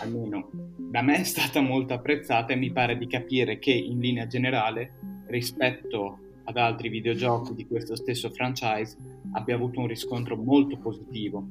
almeno 0.00 0.50
da 0.76 1.00
me 1.02 1.20
è 1.20 1.22
stata 1.22 1.60
molto 1.60 1.94
apprezzata 1.94 2.52
e 2.52 2.56
mi 2.56 2.72
pare 2.72 2.98
di 2.98 3.06
capire 3.06 3.60
che 3.60 3.70
in 3.70 4.00
linea 4.00 4.26
generale 4.26 4.94
rispetto 5.28 6.18
ad 6.42 6.56
altri 6.56 6.88
videogiochi 6.88 7.54
di 7.54 7.64
questo 7.64 7.94
stesso 7.94 8.28
franchise 8.30 8.96
abbia 9.34 9.54
avuto 9.54 9.78
un 9.78 9.86
riscontro 9.86 10.34
molto 10.36 10.76
positivo 10.78 11.46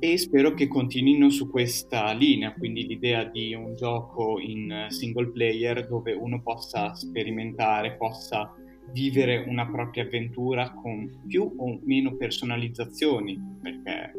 e 0.00 0.16
spero 0.16 0.54
che 0.54 0.68
continuino 0.68 1.28
su 1.28 1.50
questa 1.50 2.12
linea, 2.12 2.52
quindi 2.54 2.86
l'idea 2.86 3.24
di 3.24 3.52
un 3.54 3.74
gioco 3.74 4.38
in 4.38 4.86
single 4.88 5.30
player 5.30 5.88
dove 5.88 6.12
uno 6.12 6.40
possa 6.40 6.94
sperimentare, 6.94 7.96
possa 7.96 8.54
vivere 8.92 9.44
una 9.48 9.68
propria 9.68 10.04
avventura 10.04 10.72
con 10.72 11.22
più 11.26 11.52
o 11.56 11.80
meno 11.82 12.14
personalizzazioni, 12.14 13.38
perché 13.60 14.12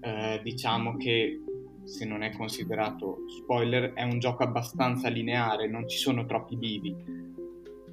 eh, 0.00 0.40
diciamo 0.42 0.96
che 0.96 1.40
se 1.84 2.04
non 2.04 2.22
è 2.22 2.30
considerato 2.32 3.24
spoiler 3.28 3.92
è 3.94 4.02
un 4.02 4.18
gioco 4.18 4.42
abbastanza 4.42 5.08
lineare, 5.08 5.68
non 5.68 5.88
ci 5.88 5.98
sono 5.98 6.26
troppi 6.26 6.56
bivi, 6.56 6.94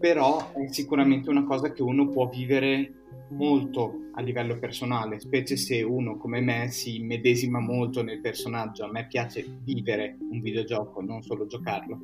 però 0.02 0.52
è 0.54 0.68
sicuramente 0.72 1.30
una 1.30 1.46
cosa 1.46 1.72
che 1.72 1.84
uno 1.84 2.10
può 2.10 2.28
vivere 2.28 2.96
molto 3.30 4.10
a 4.14 4.22
livello 4.22 4.58
personale, 4.58 5.20
specie 5.20 5.56
se 5.56 5.84
uno 5.84 6.18
come 6.18 6.42
me 6.42 6.70
si 6.70 7.00
medesima 7.00 7.60
molto 7.60 8.04
nel 8.04 8.20
personaggio. 8.20 8.84
A 8.84 8.92
me 8.92 9.06
piace 9.08 9.46
vivere 9.64 10.18
un 10.20 10.42
videogioco, 10.42 11.02
non 11.02 11.22
solo 11.22 11.46
giocarlo. 11.46 12.00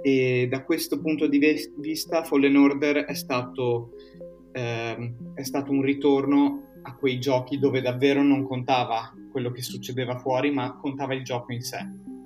E 0.00 0.48
da 0.50 0.64
questo 0.64 1.00
punto 1.00 1.26
di 1.26 1.38
vista 1.76 2.24
Fallen 2.24 2.56
Order 2.56 3.04
è 3.04 3.14
stato, 3.14 3.90
eh, 4.52 5.14
è 5.34 5.42
stato 5.42 5.70
un 5.70 5.82
ritorno 5.82 6.62
a 6.82 6.94
quei 6.96 7.20
giochi 7.20 7.58
dove 7.58 7.82
davvero 7.82 8.22
non 8.22 8.44
contava 8.44 9.12
quello 9.30 9.50
che 9.50 9.60
succedeva 9.60 10.18
fuori, 10.18 10.50
ma 10.50 10.76
contava 10.76 11.14
il 11.14 11.24
gioco 11.24 11.52
in 11.52 11.60
sé. 11.60 11.78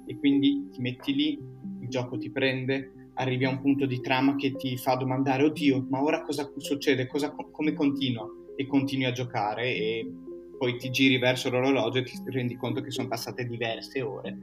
E 0.07 0.17
quindi 0.17 0.69
ti 0.71 0.81
metti 0.81 1.13
lì, 1.13 1.39
il 1.81 1.89
gioco 1.89 2.17
ti 2.17 2.31
prende, 2.31 3.02
arrivi 3.15 3.45
a 3.45 3.51
un 3.51 3.61
punto 3.61 3.87
di 3.87 4.01
trama 4.01 4.37
che 4.37 4.55
ti 4.57 4.77
fa 4.77 4.95
domandare, 4.95 5.45
oddio, 5.45 5.87
ma 5.89 6.03
ora 6.03 6.23
cosa 6.23 6.51
succede? 6.57 7.07
Cosa, 7.07 7.31
come 7.31 7.73
continua? 7.73 8.27
E 8.57 8.67
continui 8.67 9.07
a 9.07 9.13
giocare 9.13 9.75
e 9.75 10.11
poi 10.59 10.77
ti 10.77 10.91
giri 10.91 11.19
verso 11.19 11.51
l'orologio 11.51 11.99
e 11.99 12.05
ti 12.05 12.23
rendi 12.27 12.57
conto 12.57 12.81
che 12.81 12.91
sono 12.91 13.09
passate 13.09 13.45
diverse 13.47 14.01
ore. 14.01 14.37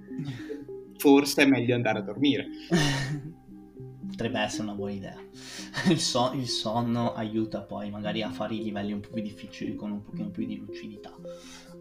Forse 0.97 1.43
è 1.43 1.45
meglio 1.45 1.75
andare 1.75 1.99
a 1.99 2.01
dormire. 2.01 2.47
Potrebbe 4.10 4.39
essere 4.39 4.63
una 4.63 4.73
buona 4.73 4.91
idea. 4.91 5.15
Il, 5.88 5.99
so- 5.99 6.32
il, 6.34 6.47
sonno 6.47 7.13
aiuta 7.13 7.62
poi 7.62 7.89
magari 7.89 8.21
a 8.21 8.32
fare 8.32 8.55
i 8.55 8.63
livelli 8.63 8.91
un 8.91 8.99
po' 8.99 9.10
più 9.13 9.21
difficili 9.21 9.75
con 9.75 9.91
un 9.91 10.03
pochino 10.03 10.29
più 10.29 10.45
di 10.45 10.58
lucidità. 10.58 11.15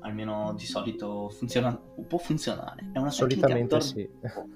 Almeno 0.00 0.54
di 0.56 0.64
solito 0.64 1.30
funziona, 1.30 1.74
può 1.74 2.18
funzionare. 2.18 2.90
È 2.92 2.98
una 2.98 3.10
Solitamente 3.10 3.66
dor- 3.66 3.82
sì. 3.82 4.08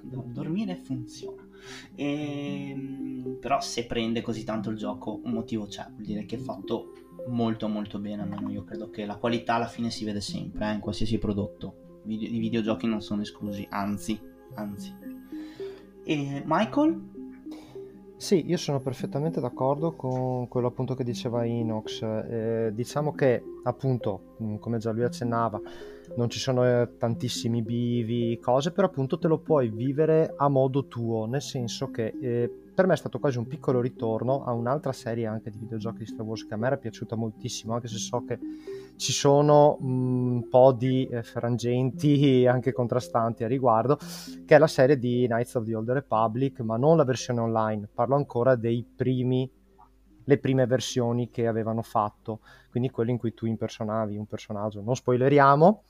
Dormire 0.02 0.76
funziona. 0.76 1.44
E, 1.94 2.70
ehm, 2.70 3.38
però 3.40 3.60
se 3.60 3.86
prende 3.86 4.20
così 4.20 4.44
tanto 4.44 4.70
il 4.70 4.76
gioco 4.76 5.20
un 5.24 5.32
motivo 5.32 5.66
c'è, 5.66 5.86
vuol 5.90 6.04
dire 6.04 6.24
che 6.24 6.36
è 6.36 6.38
fatto 6.38 6.92
molto 7.28 7.68
molto 7.68 7.98
bene, 7.98 8.22
almeno 8.22 8.50
io 8.50 8.64
credo 8.64 8.90
che 8.90 9.04
la 9.04 9.16
qualità 9.16 9.54
alla 9.54 9.66
fine 9.66 9.90
si 9.90 10.04
vede 10.04 10.20
sempre 10.20 10.68
eh, 10.68 10.74
in 10.74 10.80
qualsiasi 10.80 11.18
prodotto. 11.18 12.00
Video, 12.04 12.28
I 12.28 12.38
videogiochi 12.38 12.86
non 12.86 13.00
sono 13.00 13.22
esclusi, 13.22 13.66
anzi, 13.70 14.18
anzi. 14.54 14.94
E 16.04 16.42
Michael? 16.44 17.10
Sì, 18.22 18.44
io 18.46 18.56
sono 18.56 18.78
perfettamente 18.78 19.40
d'accordo 19.40 19.96
con 19.96 20.46
quello 20.46 20.68
appunto 20.68 20.94
che 20.94 21.02
diceva 21.02 21.44
Inox. 21.44 22.02
Eh, 22.02 22.70
diciamo 22.72 23.10
che 23.14 23.42
appunto, 23.64 24.36
come 24.60 24.78
già 24.78 24.92
lui 24.92 25.02
accennava, 25.02 25.60
non 26.14 26.30
ci 26.30 26.38
sono 26.38 26.64
eh, 26.64 26.96
tantissimi 26.98 27.62
bivi, 27.62 28.38
cose, 28.40 28.70
però 28.70 28.86
appunto 28.86 29.18
te 29.18 29.26
lo 29.26 29.38
puoi 29.38 29.70
vivere 29.70 30.34
a 30.36 30.46
modo 30.46 30.86
tuo, 30.86 31.26
nel 31.26 31.42
senso 31.42 31.90
che 31.90 32.14
eh, 32.22 32.61
per 32.74 32.86
me 32.86 32.94
è 32.94 32.96
stato 32.96 33.18
quasi 33.18 33.38
un 33.38 33.46
piccolo 33.46 33.80
ritorno 33.80 34.44
a 34.44 34.52
un'altra 34.52 34.92
serie 34.92 35.26
anche 35.26 35.50
di 35.50 35.58
videogiochi 35.58 35.98
di 35.98 36.06
Star 36.06 36.24
Wars 36.24 36.46
che 36.46 36.54
a 36.54 36.56
me 36.56 36.66
era 36.66 36.76
piaciuta 36.76 37.16
moltissimo, 37.16 37.74
anche 37.74 37.88
se 37.88 37.98
so 37.98 38.24
che 38.24 38.38
ci 38.96 39.12
sono 39.12 39.76
un 39.80 40.48
po' 40.48 40.72
di 40.72 41.06
eh, 41.06 41.22
frangenti 41.22 42.46
anche 42.48 42.72
contrastanti 42.72 43.44
a 43.44 43.48
riguardo, 43.48 43.98
che 44.46 44.54
è 44.54 44.58
la 44.58 44.66
serie 44.66 44.98
di 44.98 45.26
Knights 45.26 45.54
of 45.54 45.64
the 45.64 45.74
Old 45.74 45.90
Republic, 45.90 46.60
ma 46.60 46.76
non 46.76 46.96
la 46.96 47.04
versione 47.04 47.40
online, 47.40 47.88
parlo 47.92 48.16
ancora 48.16 48.54
dei 48.54 48.84
primi 48.84 49.50
le 50.24 50.38
prime 50.38 50.66
versioni 50.66 51.30
che 51.30 51.46
avevano 51.46 51.82
fatto, 51.82 52.40
quindi 52.70 52.90
quelle 52.90 53.10
in 53.10 53.18
cui 53.18 53.34
tu 53.34 53.46
impersonavi 53.46 54.16
un 54.16 54.26
personaggio. 54.26 54.80
Non 54.80 54.94
spoileriamo, 54.94 55.82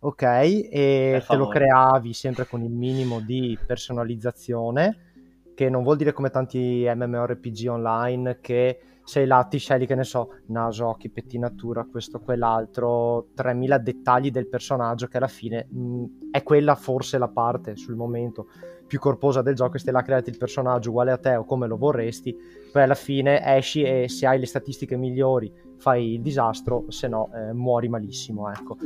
ok? 0.00 0.22
E 0.22 1.24
te 1.26 1.36
lo 1.36 1.48
creavi 1.48 2.12
sempre 2.12 2.46
con 2.46 2.62
il 2.62 2.70
minimo 2.70 3.20
di 3.20 3.58
personalizzazione, 3.66 5.12
che 5.54 5.70
non 5.70 5.82
vuol 5.82 5.96
dire 5.96 6.12
come 6.12 6.30
tanti 6.30 6.84
MMORPG 6.92 7.68
online 7.68 8.38
che 8.40 8.80
sei 9.04 9.26
là, 9.26 9.44
ti 9.44 9.58
scegli 9.58 9.86
che 9.86 9.94
ne 9.94 10.04
so, 10.04 10.38
naso, 10.46 10.86
occhi, 10.86 11.10
pettinatura, 11.10 11.86
questo, 11.90 12.20
quell'altro, 12.20 13.28
3000 13.34 13.78
dettagli 13.78 14.30
del 14.30 14.48
personaggio 14.48 15.06
che 15.06 15.18
alla 15.18 15.28
fine 15.28 15.66
mh, 15.68 16.30
è 16.30 16.42
quella 16.42 16.74
forse 16.74 17.18
la 17.18 17.28
parte 17.28 17.76
sul 17.76 17.96
momento 17.96 18.48
più 18.94 19.02
corposa 19.02 19.42
del 19.42 19.56
gioco, 19.56 19.76
stai 19.76 19.92
là 19.92 19.98
a 19.98 20.02
crearti 20.04 20.30
il 20.30 20.38
personaggio 20.38 20.90
uguale 20.90 21.10
a 21.10 21.16
te 21.18 21.34
o 21.34 21.44
come 21.44 21.66
lo 21.66 21.76
vorresti, 21.76 22.32
poi 22.70 22.82
alla 22.82 22.94
fine 22.94 23.42
esci 23.56 23.82
e 23.82 24.08
se 24.08 24.24
hai 24.24 24.38
le 24.38 24.46
statistiche 24.46 24.96
migliori 24.96 25.52
fai 25.78 26.12
il 26.12 26.20
disastro, 26.20 26.84
se 26.88 27.08
no 27.08 27.28
eh, 27.34 27.52
muori 27.52 27.88
malissimo. 27.88 28.48
Ecco. 28.52 28.76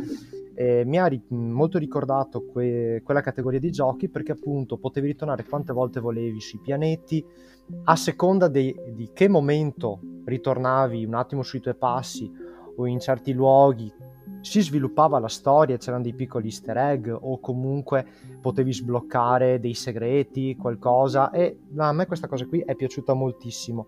E 0.54 0.82
mi 0.86 0.98
ha 0.98 1.04
ri- 1.04 1.22
molto 1.28 1.76
ricordato 1.76 2.46
que- 2.46 3.02
quella 3.04 3.20
categoria 3.20 3.60
di 3.60 3.70
giochi 3.70 4.08
perché 4.08 4.32
appunto 4.32 4.78
potevi 4.78 5.08
ritornare 5.08 5.44
quante 5.44 5.74
volte 5.74 6.00
volevi 6.00 6.40
sui 6.40 6.58
pianeti, 6.58 7.22
a 7.84 7.94
seconda 7.94 8.48
de- 8.48 8.92
di 8.94 9.10
che 9.12 9.28
momento 9.28 10.00
ritornavi 10.24 11.04
un 11.04 11.14
attimo 11.14 11.42
sui 11.42 11.60
tuoi 11.60 11.76
passi 11.76 12.32
o 12.76 12.86
in 12.86 12.98
certi 12.98 13.34
luoghi 13.34 13.92
si 14.40 14.60
sviluppava 14.60 15.18
la 15.18 15.28
storia, 15.28 15.76
c'erano 15.76 16.02
dei 16.02 16.14
piccoli 16.14 16.46
easter 16.46 16.76
egg 16.76 17.08
o 17.08 17.38
comunque 17.40 18.06
potevi 18.40 18.72
sbloccare 18.72 19.60
dei 19.60 19.74
segreti, 19.74 20.56
qualcosa 20.56 21.30
e 21.30 21.58
a 21.76 21.92
me 21.92 22.06
questa 22.06 22.28
cosa 22.28 22.46
qui 22.46 22.60
è 22.60 22.74
piaciuta 22.74 23.14
moltissimo 23.14 23.86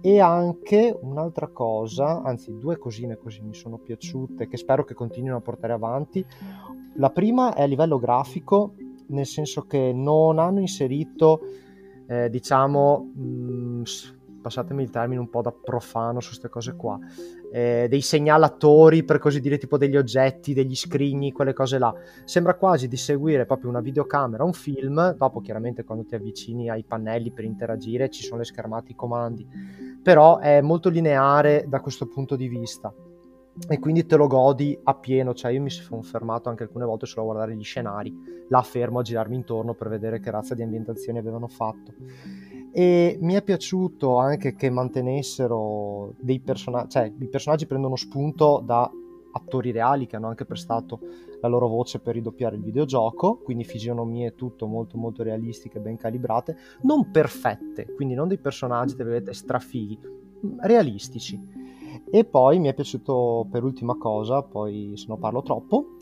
e 0.00 0.20
anche 0.20 0.96
un'altra 1.00 1.48
cosa, 1.48 2.22
anzi 2.22 2.56
due 2.58 2.78
cosine 2.78 3.16
così 3.16 3.42
mi 3.42 3.54
sono 3.54 3.78
piaciute 3.78 4.48
che 4.48 4.56
spero 4.56 4.84
che 4.84 4.94
continuino 4.94 5.36
a 5.36 5.40
portare 5.40 5.72
avanti. 5.72 6.24
La 6.96 7.10
prima 7.10 7.54
è 7.54 7.62
a 7.62 7.66
livello 7.66 7.98
grafico, 7.98 8.74
nel 9.08 9.26
senso 9.26 9.62
che 9.62 9.92
non 9.92 10.38
hanno 10.38 10.60
inserito 10.60 11.40
eh, 12.06 12.28
diciamo 12.28 13.10
mh, 13.14 13.22
mm, 13.22 13.82
passatemi 14.40 14.82
il 14.82 14.90
termine 14.90 15.20
un 15.20 15.28
po' 15.28 15.42
da 15.42 15.52
profano 15.52 16.20
su 16.20 16.28
queste 16.28 16.48
cose 16.48 16.74
qua, 16.76 16.98
eh, 17.52 17.86
dei 17.88 18.00
segnalatori 18.00 19.04
per 19.04 19.18
così 19.18 19.40
dire, 19.40 19.58
tipo 19.58 19.76
degli 19.76 19.96
oggetti, 19.96 20.54
degli 20.54 20.74
scrigni, 20.74 21.32
quelle 21.32 21.52
cose 21.52 21.78
là. 21.78 21.94
Sembra 22.24 22.54
quasi 22.54 22.88
di 22.88 22.96
seguire 22.96 23.46
proprio 23.46 23.70
una 23.70 23.80
videocamera, 23.80 24.44
un 24.44 24.52
film, 24.52 25.14
dopo 25.16 25.40
chiaramente 25.40 25.84
quando 25.84 26.04
ti 26.04 26.14
avvicini 26.14 26.70
ai 26.70 26.84
pannelli 26.84 27.32
per 27.32 27.44
interagire 27.44 28.10
ci 28.10 28.22
sono 28.22 28.38
le 28.38 28.44
schermate, 28.44 28.92
i 28.92 28.96
comandi, 28.96 29.46
però 30.02 30.38
è 30.38 30.60
molto 30.60 30.88
lineare 30.88 31.64
da 31.68 31.80
questo 31.80 32.06
punto 32.06 32.36
di 32.36 32.48
vista 32.48 32.92
e 33.68 33.78
quindi 33.78 34.06
te 34.06 34.16
lo 34.16 34.26
godi 34.26 34.78
a 34.84 34.94
pieno, 34.94 35.34
cioè 35.34 35.52
io 35.52 35.60
mi 35.60 35.70
sono 35.70 36.02
fermato 36.02 36.48
anche 36.48 36.62
alcune 36.62 36.84
volte 36.84 37.06
solo 37.06 37.22
a 37.22 37.24
guardare 37.32 37.56
gli 37.56 37.62
scenari, 37.62 38.12
là 38.48 38.62
fermo 38.62 39.00
a 39.00 39.02
girarmi 39.02 39.34
intorno 39.34 39.74
per 39.74 39.88
vedere 39.88 40.20
che 40.20 40.30
razza 40.30 40.54
di 40.54 40.62
ambientazioni 40.62 41.18
avevano 41.18 41.48
fatto 41.48 41.92
e 42.72 43.18
mi 43.20 43.34
è 43.34 43.42
piaciuto 43.42 44.16
anche 44.16 44.54
che 44.54 44.70
mantenessero 44.70 46.14
dei 46.18 46.40
personaggi, 46.40 46.90
cioè 46.90 47.12
i 47.18 47.28
personaggi 47.28 47.66
prendono 47.66 47.96
spunto 47.96 48.62
da 48.64 48.90
attori 49.32 49.70
reali 49.70 50.06
che 50.06 50.16
hanno 50.16 50.28
anche 50.28 50.44
prestato 50.44 50.98
la 51.40 51.48
loro 51.48 51.68
voce 51.68 52.00
per 52.00 52.14
ridoppiare 52.14 52.56
il 52.56 52.62
videogioco, 52.62 53.38
quindi 53.38 53.64
fisionomie 53.64 54.34
tutto 54.34 54.66
molto 54.66 54.98
molto 54.98 55.22
realistiche, 55.22 55.80
ben 55.80 55.96
calibrate, 55.96 56.56
non 56.82 57.10
perfette, 57.10 57.92
quindi 57.94 58.14
non 58.14 58.28
dei 58.28 58.38
personaggi, 58.38 58.94
tra 58.94 59.04
virgolette, 59.04 59.32
strafighi, 59.32 59.98
realistici. 60.60 61.40
E 62.10 62.24
poi 62.24 62.58
mi 62.58 62.68
è 62.68 62.74
piaciuto 62.74 63.46
per 63.50 63.64
ultima 63.64 63.96
cosa, 63.96 64.42
poi 64.42 64.92
se 64.96 65.06
no 65.08 65.16
parlo 65.16 65.42
troppo, 65.42 65.96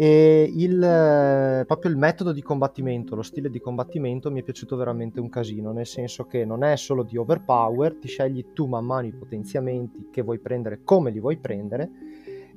e 0.00 0.48
il, 0.54 1.64
proprio 1.66 1.90
il 1.90 1.96
metodo 1.96 2.30
di 2.30 2.40
combattimento, 2.40 3.16
lo 3.16 3.22
stile 3.22 3.50
di 3.50 3.58
combattimento 3.58 4.30
mi 4.30 4.38
è 4.38 4.44
piaciuto 4.44 4.76
veramente 4.76 5.18
un 5.18 5.28
casino, 5.28 5.72
nel 5.72 5.88
senso 5.88 6.24
che 6.24 6.44
non 6.44 6.62
è 6.62 6.76
solo 6.76 7.02
di 7.02 7.16
overpower, 7.16 7.96
ti 7.96 8.06
scegli 8.06 8.52
tu 8.52 8.66
man 8.66 8.84
mano 8.84 9.08
i 9.08 9.12
potenziamenti 9.12 10.06
che 10.12 10.22
vuoi 10.22 10.38
prendere, 10.38 10.84
come 10.84 11.10
li 11.10 11.18
vuoi 11.18 11.38
prendere 11.38 11.90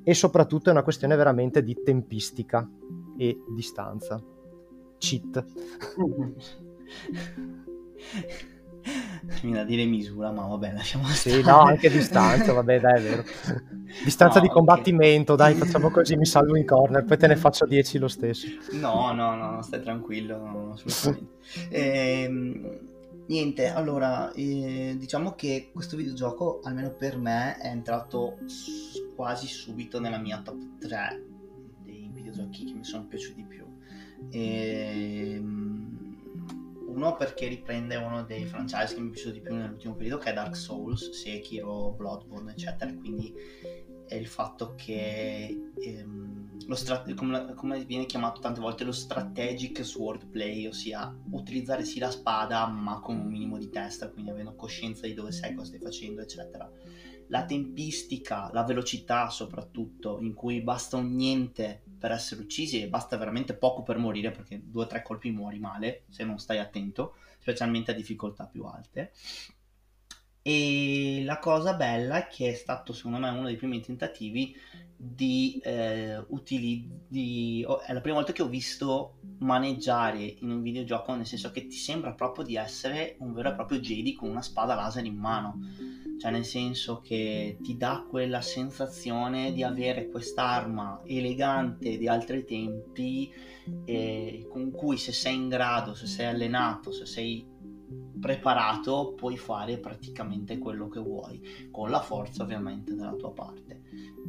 e 0.04 0.14
soprattutto 0.14 0.70
è 0.70 0.72
una 0.72 0.84
questione 0.84 1.16
veramente 1.16 1.64
di 1.64 1.82
tempistica 1.84 2.70
e 3.18 3.42
distanza. 3.56 4.24
Cheat. 5.00 5.44
mi 9.44 9.54
da 9.54 9.64
dire 9.64 9.86
misura, 9.86 10.32
ma 10.32 10.46
vabbè, 10.46 10.74
lasciamo 10.74 11.06
stare. 11.08 11.36
Sì, 11.38 11.42
no, 11.44 11.60
anche 11.60 11.90
distanza, 11.90 12.54
vabbè, 12.54 12.80
dai, 12.80 13.00
è 13.00 13.02
vero. 13.02 13.24
Distanza 14.04 14.40
no, 14.40 14.46
di 14.46 14.52
combattimento, 14.52 15.34
okay. 15.34 15.52
dai, 15.54 15.62
facciamo 15.62 15.90
così, 15.90 16.16
mi 16.16 16.26
salvo 16.26 16.56
in 16.56 16.66
corner, 16.66 17.04
poi 17.04 17.18
te 17.18 17.28
ne 17.28 17.36
faccio 17.36 17.66
10 17.66 17.98
lo 17.98 18.08
stesso. 18.08 18.48
No, 18.72 19.12
no, 19.12 19.36
no, 19.36 19.62
stai 19.62 19.82
tranquillo, 19.82 20.38
no, 20.38 20.72
assolutamente. 20.72 21.40
ehm, 21.70 22.80
niente, 23.28 23.68
allora, 23.68 24.32
eh, 24.32 24.96
diciamo 24.98 25.34
che 25.34 25.70
questo 25.74 25.98
videogioco, 25.98 26.62
almeno 26.64 26.92
per 26.92 27.18
me, 27.18 27.58
è 27.58 27.68
entrato 27.68 28.38
quasi 29.16 29.48
subito 29.48 30.00
nella 30.00 30.20
mia 30.20 30.42
top 30.42 30.58
3 30.80 31.24
dei 31.84 32.10
videogiochi 32.14 32.66
che 32.66 32.74
mi 32.74 32.86
sono 32.86 33.06
piaciuti 33.06 33.36
di 33.36 33.46
più. 33.46 33.66
Ehm 34.32 35.51
uno 37.02 37.16
perché 37.16 37.48
riprende 37.48 37.96
uno 37.96 38.24
dei 38.24 38.46
franchise 38.46 38.94
che 38.94 39.02
mi 39.02 39.10
è 39.10 39.12
piaciuto 39.12 39.34
di 39.34 39.42
più 39.42 39.56
nell'ultimo 39.56 39.96
periodo, 39.96 40.22
che 40.22 40.30
è 40.30 40.34
Dark 40.34 40.56
Souls, 40.56 41.10
Sekiro, 41.10 41.94
Bloodborne, 41.98 42.52
eccetera. 42.52 42.94
Quindi 42.94 43.34
è 44.06 44.16
il 44.16 44.28
fatto 44.28 44.76
che 44.76 45.72
ehm, 45.74 46.68
lo 46.68 46.76
strat- 46.76 47.12
come, 47.16 47.54
come, 47.56 47.84
viene 47.86 48.06
chiamato 48.06 48.40
tante 48.40 48.62
volte 48.62 48.84
lo 48.84 48.92
strategic 48.92 49.82
swordplay, 49.82 50.68
ossia 50.68 51.14
utilizzare 51.32 51.84
sì 51.84 51.98
la 51.98 52.12
spada 52.12 52.68
ma 52.68 53.00
con 53.00 53.18
un 53.18 53.28
minimo 53.28 53.58
di 53.58 53.70
testa, 53.70 54.10
quindi 54.10 54.30
avendo 54.30 54.56
coscienza 54.56 55.08
di 55.08 55.16
dove 55.16 55.32
sei, 55.32 55.56
cosa 55.56 55.68
stai 55.70 55.80
facendo, 55.80 56.22
eccetera 56.22 56.70
la 57.32 57.46
tempistica, 57.46 58.50
la 58.52 58.66
velocità 58.66 59.30
soprattutto, 59.30 60.20
in 60.20 60.34
cui 60.34 60.62
basta 60.62 60.98
un 60.98 61.16
niente 61.16 61.84
per 62.02 62.12
essere 62.12 62.42
uccisi 62.42 62.82
e 62.82 62.88
basta 62.88 63.16
veramente 63.16 63.54
poco 63.54 63.84
per 63.84 64.00
morire, 64.00 64.32
perché 64.32 64.60
due 64.64 64.86
o 64.86 64.88
tre 64.88 65.04
colpi 65.04 65.30
muori 65.30 65.60
male 65.60 66.06
se 66.10 66.24
non 66.24 66.40
stai 66.40 66.58
attento, 66.58 67.14
specialmente 67.38 67.92
a 67.92 67.94
difficoltà 67.94 68.48
più 68.48 68.64
alte. 68.64 69.12
E 70.44 71.22
la 71.24 71.38
cosa 71.40 71.74
bella 71.74 72.26
è 72.26 72.28
che 72.28 72.52
è 72.52 72.54
stato 72.54 72.94
secondo 72.94 73.20
me 73.20 73.30
uno 73.30 73.46
dei 73.46 73.56
primi 73.56 73.82
tentativi 73.82 74.56
di 74.96 75.60
eh, 75.64 76.24
utilizzi. 76.30 77.64
Oh, 77.68 77.80
è 77.82 77.94
la 77.94 78.02
prima 78.02 78.18
volta 78.18 78.34
che 78.34 78.42
ho 78.42 78.48
visto 78.48 79.20
maneggiare 79.40 80.24
in 80.24 80.50
un 80.50 80.62
videogioco, 80.62 81.14
nel 81.16 81.26
senso 81.26 81.52
che 81.52 81.68
ti 81.68 81.76
sembra 81.76 82.14
proprio 82.14 82.44
di 82.44 82.56
essere 82.56 83.16
un 83.20 83.34
vero 83.34 83.50
e 83.50 83.56
proprio 83.56 83.80
Jedi 83.80 84.14
con 84.14 84.30
una 84.30 84.42
spada 84.42 84.76
laser 84.76 85.06
in 85.06 85.16
mano 85.16 85.60
cioè 86.22 86.30
nel 86.30 86.46
senso 86.46 87.02
che 87.02 87.58
ti 87.64 87.78
dà 87.78 88.06
quella 88.08 88.42
sensazione 88.42 89.54
di 89.54 89.64
avere 89.64 90.08
quest'arma 90.08 91.02
elegante 91.04 91.98
di 91.98 92.08
altri 92.08 92.46
tempi 92.46 93.34
eh, 93.86 94.46
con 94.48 94.70
cui 94.70 94.98
se 94.98 95.14
sei 95.14 95.34
in 95.34 95.50
grado, 95.50 95.96
se 95.96 96.06
sei 96.06 96.28
allenato, 96.28 96.92
se 96.92 97.08
sei 97.08 97.44
preparato 98.22 99.14
puoi 99.18 99.36
fare 99.36 99.78
praticamente 99.78 100.58
quello 100.58 100.88
che 100.88 101.00
vuoi 101.00 101.42
con 101.72 101.90
la 101.90 102.00
forza 102.00 102.44
ovviamente 102.44 102.96
dalla 102.96 103.16
tua 103.16 103.32
parte. 103.32 103.82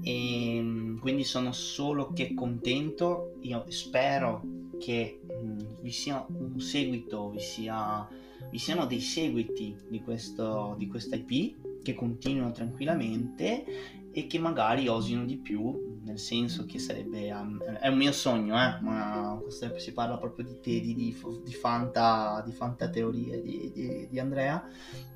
E 0.03 0.57
ehm, 0.57 0.99
quindi 0.99 1.23
sono 1.23 1.53
solo 1.53 2.13
che 2.13 2.35
contento 2.35 3.37
io 3.43 3.65
spero 3.69 4.43
che 4.81 5.21
mh, 5.23 5.35
mm, 5.35 5.59
vi 5.83 5.91
sia 5.93 6.27
un 6.29 6.59
seguito 6.59 7.31
vi 7.31 7.41
sia 7.41 8.09
vi 8.51 8.59
siano 8.59 8.87
dei 8.87 9.01
seguiti 9.01 9.75
di, 9.89 10.03
questo, 10.03 10.75
di 10.77 10.87
questa 10.87 11.17
IP 11.17 11.83
che 11.83 11.95
continuino 11.95 12.51
tranquillamente 12.51 13.65
e 14.13 14.27
che 14.27 14.39
magari 14.39 14.89
osino 14.89 15.25
di 15.25 15.39
più, 15.39 15.92
nel 16.05 16.19
senso 16.19 16.65
che 16.67 16.79
sarebbe, 16.79 17.33
um, 17.33 17.63
è 17.63 17.89
un 17.89 17.97
mio 17.97 18.13
sogno, 18.13 18.55
eh, 18.55 18.81
ma 18.81 19.39
questo 19.43 19.79
si 19.79 19.93
parla 19.93 20.19
proprio 20.19 20.45
di 20.45 20.61
te, 20.61 20.81
di, 20.81 20.95
di, 20.95 21.17
di, 21.45 21.53
fanta, 21.53 22.43
di 22.45 22.53
fanta 22.53 22.89
teorie 22.89 23.41
di, 23.43 23.71
di, 23.73 24.09
di 24.09 24.19
Andrea, 24.19 24.65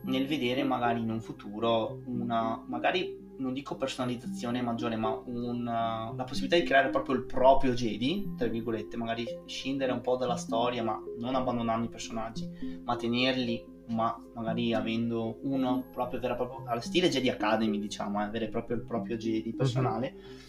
nel 0.02 0.26
vedere 0.26 0.62
magari 0.62 1.00
in 1.00 1.10
un 1.10 1.20
futuro 1.20 2.02
una, 2.06 2.62
magari 2.66 3.24
non 3.38 3.52
dico 3.52 3.76
personalizzazione 3.76 4.62
maggiore, 4.62 4.96
ma 4.96 5.20
una, 5.26 6.12
la 6.14 6.24
possibilità 6.24 6.56
di 6.56 6.64
creare 6.64 6.90
proprio 6.90 7.16
il 7.16 7.24
proprio 7.24 7.72
Jedi, 7.72 8.34
tra 8.36 8.48
virgolette, 8.48 8.96
magari 8.96 9.26
scendere 9.44 9.92
un 9.92 10.00
po' 10.00 10.16
dalla 10.16 10.36
storia, 10.36 10.82
ma 10.82 10.98
non 11.18 11.34
abbandonando 11.34 11.86
i 11.86 11.90
personaggi, 11.90 12.48
ma 12.84 12.96
tenerli, 12.96 13.74
ma 13.88 14.16
magari 14.34 14.72
avendo 14.74 15.38
uno 15.42 15.84
proprio, 15.92 16.18
vera, 16.18 16.34
proprio 16.34 16.64
al 16.66 16.82
stile 16.82 17.08
Jedi 17.08 17.28
Academy, 17.28 17.78
diciamo, 17.78 18.20
eh, 18.20 18.24
avere 18.24 18.48
proprio 18.48 18.76
il 18.76 18.82
proprio 18.82 19.16
Jedi 19.16 19.50
mhm. 19.50 19.56
personale. 19.56 20.14
Mm-hmm. 20.14 20.45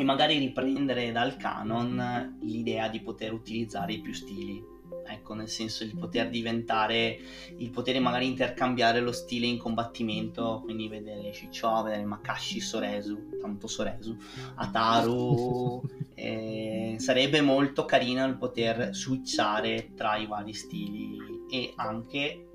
E 0.00 0.02
magari 0.02 0.38
riprendere 0.38 1.12
dal 1.12 1.36
canon 1.36 2.38
l'idea 2.40 2.88
di 2.88 3.02
poter 3.02 3.34
utilizzare 3.34 3.92
i 3.92 4.00
più 4.00 4.14
stili. 4.14 4.64
Ecco, 5.06 5.34
nel 5.34 5.50
senso 5.50 5.84
di 5.84 5.94
poter 5.94 6.30
diventare, 6.30 7.18
il 7.58 7.68
potere 7.68 8.00
magari 8.00 8.26
intercambiare 8.26 9.00
lo 9.00 9.12
stile 9.12 9.44
in 9.44 9.58
combattimento, 9.58 10.62
quindi 10.64 10.88
vedere 10.88 11.34
Shicho, 11.34 11.82
vedere 11.82 12.02
Makashi 12.06 12.60
Soresu, 12.60 13.36
tanto 13.42 13.66
Soresu, 13.66 14.16
Ataru, 14.54 15.82
eh, 16.16 16.94
sarebbe 16.96 17.42
molto 17.42 17.84
carino 17.84 18.24
il 18.24 18.38
poter 18.38 18.94
switchare 18.94 19.90
tra 19.94 20.16
i 20.16 20.26
vari 20.26 20.54
stili 20.54 21.18
e 21.50 21.74
anche 21.76 22.46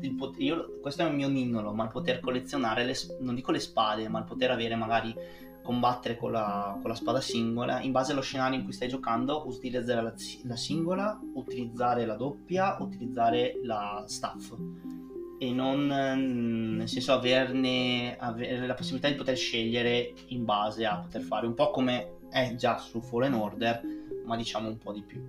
il 0.00 0.14
poter, 0.14 0.42
io, 0.42 0.78
questo 0.80 1.02
è 1.02 1.04
un 1.04 1.16
mio 1.16 1.28
ninnolo, 1.28 1.74
ma 1.74 1.84
il 1.84 1.90
poter 1.90 2.20
collezionare, 2.20 2.82
le, 2.86 2.94
non 3.20 3.34
dico 3.34 3.52
le 3.52 3.60
spade, 3.60 4.08
ma 4.08 4.20
il 4.20 4.24
poter 4.24 4.50
avere 4.50 4.74
magari 4.74 5.14
combattere 5.64 6.16
con 6.16 6.30
la, 6.30 6.76
con 6.78 6.90
la, 6.90 6.94
spada 6.94 7.20
singola, 7.20 7.80
in 7.80 7.90
base 7.90 8.12
allo 8.12 8.20
scenario 8.20 8.58
in 8.58 8.64
cui 8.64 8.74
stai 8.74 8.88
giocando, 8.88 9.46
utilizzare 9.46 10.02
la, 10.02 10.14
la 10.44 10.56
singola, 10.56 11.18
utilizzare 11.32 12.04
la 12.04 12.14
doppia, 12.14 12.76
utilizzare 12.78 13.58
la 13.64 14.04
staff. 14.06 14.52
e 15.38 15.52
non 15.52 15.86
nel 15.86 16.88
senso 16.88 17.12
averne 17.12 18.16
avere 18.16 18.66
la 18.66 18.74
possibilità 18.74 19.08
di 19.08 19.14
poter 19.14 19.36
scegliere 19.36 20.12
in 20.28 20.44
base 20.44 20.84
a 20.84 20.98
poter 20.98 21.22
fare 21.22 21.46
un 21.46 21.54
po' 21.54 21.70
come 21.70 22.18
è 22.30 22.54
già 22.54 22.78
su 22.78 23.00
Fallen 23.00 23.32
Order 23.34 23.80
ma 24.24 24.36
diciamo 24.36 24.68
un 24.68 24.78
po' 24.78 24.92
di 24.92 25.02
più 25.02 25.20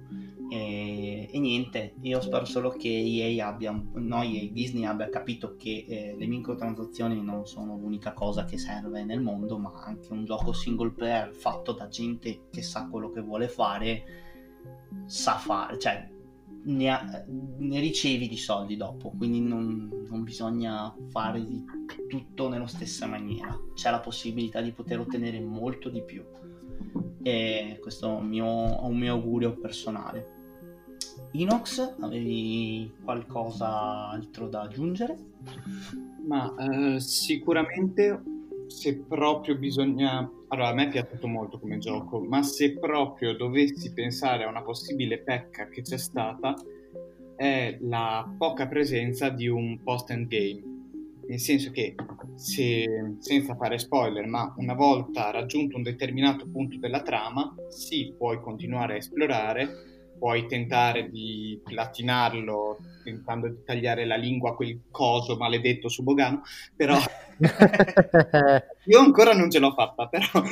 e, 0.49 1.27
e 1.31 1.39
niente 1.39 1.95
io 2.01 2.21
spero 2.21 2.45
solo 2.45 2.69
che 2.69 2.89
EA 2.89 3.47
abbia 3.47 3.71
no 3.71 4.21
EA 4.21 4.49
Disney 4.51 4.85
abbia 4.85 5.09
capito 5.09 5.55
che 5.55 5.85
eh, 5.87 6.15
le 6.17 6.27
microtransazioni 6.27 7.21
non 7.21 7.45
sono 7.45 7.77
l'unica 7.77 8.13
cosa 8.13 8.45
che 8.45 8.57
serve 8.57 9.03
nel 9.03 9.21
mondo 9.21 9.57
ma 9.57 9.71
anche 9.83 10.11
un 10.11 10.25
gioco 10.25 10.53
single 10.53 10.91
player 10.91 11.33
fatto 11.33 11.73
da 11.73 11.87
gente 11.87 12.47
che 12.51 12.61
sa 12.61 12.87
quello 12.87 13.09
che 13.09 13.21
vuole 13.21 13.47
fare 13.47 14.03
sa 15.05 15.35
fare 15.37 15.79
cioè 15.79 16.13
ne, 16.65 16.89
ha, 16.89 17.23
ne, 17.27 17.79
ricevi 17.79 18.27
di 18.27 18.37
soldi 18.37 18.75
dopo, 18.75 19.11
quindi 19.15 19.39
non, 19.39 20.05
non, 20.09 20.23
bisogna 20.23 20.95
fare 21.09 21.45
tutto 22.07 22.49
nella 22.49 22.65
stessa 22.65 23.05
maniera, 23.05 23.55
c'è 23.75 23.91
la 23.91 23.99
possibilità 23.99 24.61
di 24.61 24.71
poter 24.71 24.99
ottenere 24.99 25.39
molto 25.39 25.89
di 25.89 26.01
più 26.01 26.23
e 27.21 27.79
questo 27.81 28.07
è 28.07 28.11
un 28.11 28.27
mio, 28.27 28.85
un 28.85 28.97
mio 28.97 29.13
augurio 29.13 29.57
personale. 29.57 30.34
Inox, 31.41 31.95
avevi 31.99 32.91
qualcos'altro 33.03 34.47
da 34.47 34.61
aggiungere? 34.61 35.17
Ma 36.25 36.53
eh, 36.57 36.99
sicuramente 36.99 38.21
se 38.67 38.97
proprio 38.97 39.57
bisogna... 39.57 40.29
Allora, 40.47 40.69
a 40.69 40.73
me 40.73 40.85
è 40.85 40.89
piaciuto 40.89 41.27
molto 41.27 41.59
come 41.59 41.77
gioco, 41.77 42.21
ma 42.21 42.41
se 42.41 42.77
proprio 42.77 43.35
dovessi 43.35 43.91
pensare 43.91 44.45
a 44.45 44.49
una 44.49 44.61
possibile 44.61 45.19
pecca 45.19 45.67
che 45.67 45.81
c'è 45.81 45.97
stata, 45.97 46.55
è 47.35 47.77
la 47.81 48.33
poca 48.37 48.67
presenza 48.67 49.29
di 49.29 49.47
un 49.47 49.81
post-endgame. 49.83 50.73
Nel 51.27 51.39
senso 51.39 51.71
che, 51.71 51.95
se, 52.35 53.15
senza 53.19 53.55
fare 53.55 53.77
spoiler, 53.77 54.25
ma 54.27 54.53
una 54.57 54.75
volta 54.75 55.31
raggiunto 55.31 55.75
un 55.75 55.83
determinato 55.83 56.47
punto 56.47 56.77
della 56.77 57.01
trama, 57.01 57.53
sì, 57.69 58.13
puoi 58.15 58.39
continuare 58.39 58.93
a 58.93 58.97
esplorare, 58.97 59.94
puoi 60.17 60.47
tentare 60.47 61.09
di 61.09 61.59
platinarlo 61.63 62.77
tentando 63.03 63.47
di 63.47 63.63
tagliare 63.63 64.05
la 64.05 64.15
lingua 64.15 64.51
a 64.51 64.55
quel 64.55 64.81
coso 64.89 65.37
maledetto 65.37 65.89
su 65.89 66.03
Bogano, 66.03 66.41
però 66.75 66.97
io 68.85 68.99
ancora 68.99 69.33
non 69.33 69.49
ce 69.49 69.59
l'ho 69.59 69.73
fatta, 69.73 70.07
però 70.07 70.43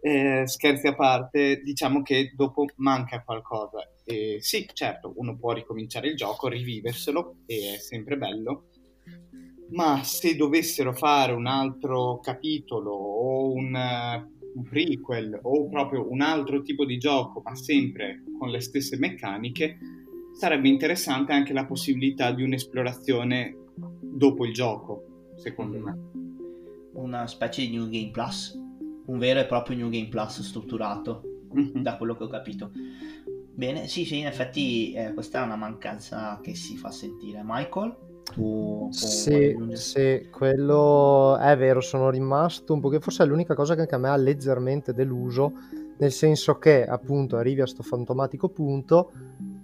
eh, 0.00 0.46
scherzi 0.46 0.86
a 0.86 0.94
parte, 0.94 1.62
diciamo 1.64 2.02
che 2.02 2.32
dopo 2.36 2.66
manca 2.76 3.22
qualcosa. 3.22 3.88
E 4.04 4.38
sì, 4.40 4.68
certo, 4.72 5.12
uno 5.16 5.36
può 5.36 5.52
ricominciare 5.52 6.08
il 6.08 6.16
gioco, 6.16 6.48
riviverselo, 6.48 7.38
e 7.46 7.74
è 7.74 7.78
sempre 7.78 8.16
bello, 8.16 8.68
ma 9.70 10.04
se 10.04 10.36
dovessero 10.36 10.92
fare 10.92 11.32
un 11.32 11.46
altro 11.46 12.20
capitolo 12.20 12.92
o 12.92 13.52
un, 13.52 13.74
un 14.56 14.62
prequel 14.62 15.38
o 15.42 15.68
proprio 15.68 16.10
un 16.10 16.22
altro 16.22 16.62
tipo 16.62 16.84
di 16.84 16.96
gioco, 16.98 17.42
ma 17.44 17.54
sempre 17.54 18.22
con 18.38 18.48
le 18.48 18.60
stesse 18.60 18.96
meccaniche, 18.98 19.78
sarebbe 20.32 20.68
interessante 20.68 21.32
anche 21.32 21.52
la 21.52 21.66
possibilità 21.66 22.32
di 22.32 22.42
un'esplorazione 22.42 23.56
dopo 24.00 24.44
il 24.44 24.52
gioco, 24.52 25.34
secondo 25.36 25.78
me. 25.78 25.98
Una 26.94 27.26
specie 27.26 27.62
di 27.62 27.70
New 27.70 27.88
Game 27.88 28.10
Plus, 28.10 28.58
un 29.06 29.18
vero 29.18 29.40
e 29.40 29.46
proprio 29.46 29.76
New 29.76 29.90
Game 29.90 30.08
Plus 30.08 30.40
strutturato, 30.40 31.22
mm-hmm. 31.54 31.82
da 31.82 31.96
quello 31.96 32.16
che 32.16 32.24
ho 32.24 32.28
capito. 32.28 32.70
Bene, 33.54 33.88
sì, 33.88 34.04
sì, 34.04 34.18
in 34.18 34.26
effetti 34.26 34.92
eh, 34.92 35.12
questa 35.14 35.42
è 35.42 35.44
una 35.44 35.56
mancanza 35.56 36.40
che 36.42 36.54
si 36.54 36.76
fa 36.76 36.90
sentire. 36.90 37.42
Michael? 37.44 37.96
Tu, 38.36 38.88
sì, 38.90 39.56
sì, 39.72 40.28
quello 40.30 41.38
è 41.38 41.56
vero, 41.56 41.80
sono 41.80 42.10
rimasto 42.10 42.74
un 42.74 42.80
po' 42.80 42.90
che 42.90 43.00
forse 43.00 43.22
è 43.22 43.26
l'unica 43.26 43.54
cosa 43.54 43.74
che 43.74 43.80
anche 43.80 43.94
a 43.94 43.98
me 43.98 44.10
ha 44.10 44.16
leggermente 44.16 44.92
deluso, 44.92 45.54
nel 45.96 46.12
senso 46.12 46.58
che 46.58 46.84
appunto 46.84 47.38
arrivi 47.38 47.62
a 47.62 47.66
sto 47.66 47.82
fantomatico 47.82 48.50
punto, 48.50 49.10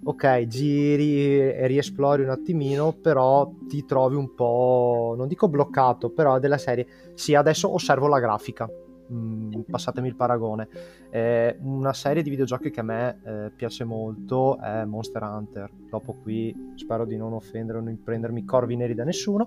ok, 0.03 0.47
giri 0.47 1.39
e 1.53 1.67
riesplori 1.67 2.23
un 2.23 2.31
attimino, 2.31 2.95
però 2.95 3.53
ti 3.69 3.85
trovi 3.85 4.17
un 4.17 4.35
po', 4.35 5.15
non 5.19 5.29
dico 5.29 5.49
bloccato, 5.49 6.09
però 6.09 6.39
della 6.39 6.57
serie, 6.57 6.87
sì, 7.13 7.35
adesso 7.35 7.75
osservo 7.75 8.07
la 8.07 8.21
grafica, 8.21 8.67
mm, 9.13 9.61
passatemi 9.71 10.09
il 10.09 10.17
paragone. 10.17 10.69
Eh, 11.11 11.57
una 11.61 11.93
serie 11.93 12.23
di 12.23 12.31
videogiochi 12.31 12.71
che 12.71 12.81
a 12.81 12.85
me 12.85 13.21
eh, 13.25 13.51
piace 13.55 13.85
molto 13.85 14.59
è 14.59 14.85
Monster 14.85 15.23
Hunter. 15.23 15.71
Dopo 15.91 16.15
qui 16.15 16.73
spero 16.77 17.05
di 17.05 17.17
non 17.17 17.33
offendere 17.33 17.79
o 17.79 17.81
non 17.83 18.03
prendermi 18.03 18.45
corvi 18.45 18.77
neri 18.77 18.95
da 18.95 19.05
nessuno. 19.05 19.47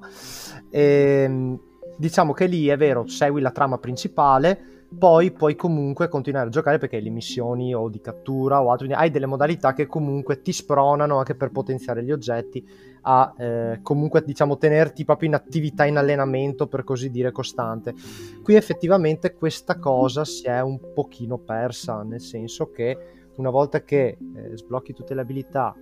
E, 0.69 1.23
ehm, 1.25 1.59
diciamo 1.97 2.33
che 2.33 2.45
lì 2.45 2.67
è 2.67 2.77
vero, 2.77 3.07
segui 3.07 3.41
la 3.41 3.51
trama 3.51 3.77
principale 3.77 4.74
poi 4.97 5.31
puoi 5.31 5.55
comunque 5.55 6.07
continuare 6.07 6.47
a 6.47 6.51
giocare 6.51 6.77
perché 6.77 6.99
le 6.99 7.09
missioni 7.09 7.73
o 7.73 7.89
di 7.89 8.01
cattura 8.01 8.61
o 8.61 8.71
altro, 8.71 8.87
hai 8.91 9.09
delle 9.09 9.25
modalità 9.25 9.73
che 9.73 9.87
comunque 9.87 10.41
ti 10.41 10.51
spronano 10.51 11.17
anche 11.17 11.35
per 11.35 11.51
potenziare 11.51 12.03
gli 12.03 12.11
oggetti 12.11 12.65
a 13.01 13.33
eh, 13.37 13.79
comunque 13.81 14.23
diciamo 14.23 14.57
tenerti 14.57 15.05
proprio 15.05 15.29
in 15.29 15.35
attività 15.35 15.85
in 15.85 15.97
allenamento 15.97 16.67
per 16.67 16.83
così 16.83 17.09
dire 17.09 17.31
costante. 17.31 17.93
Qui 18.41 18.55
effettivamente 18.55 19.33
questa 19.33 19.77
cosa 19.77 20.25
si 20.25 20.45
è 20.45 20.61
un 20.61 20.79
pochino 20.93 21.37
persa 21.37 22.01
nel 22.03 22.21
senso 22.21 22.71
che 22.71 22.97
una 23.35 23.49
volta 23.49 23.83
che 23.83 24.17
eh, 24.35 24.57
sblocchi 24.57 24.93
tutte 24.93 25.13
le 25.13 25.21
abilità 25.21 25.75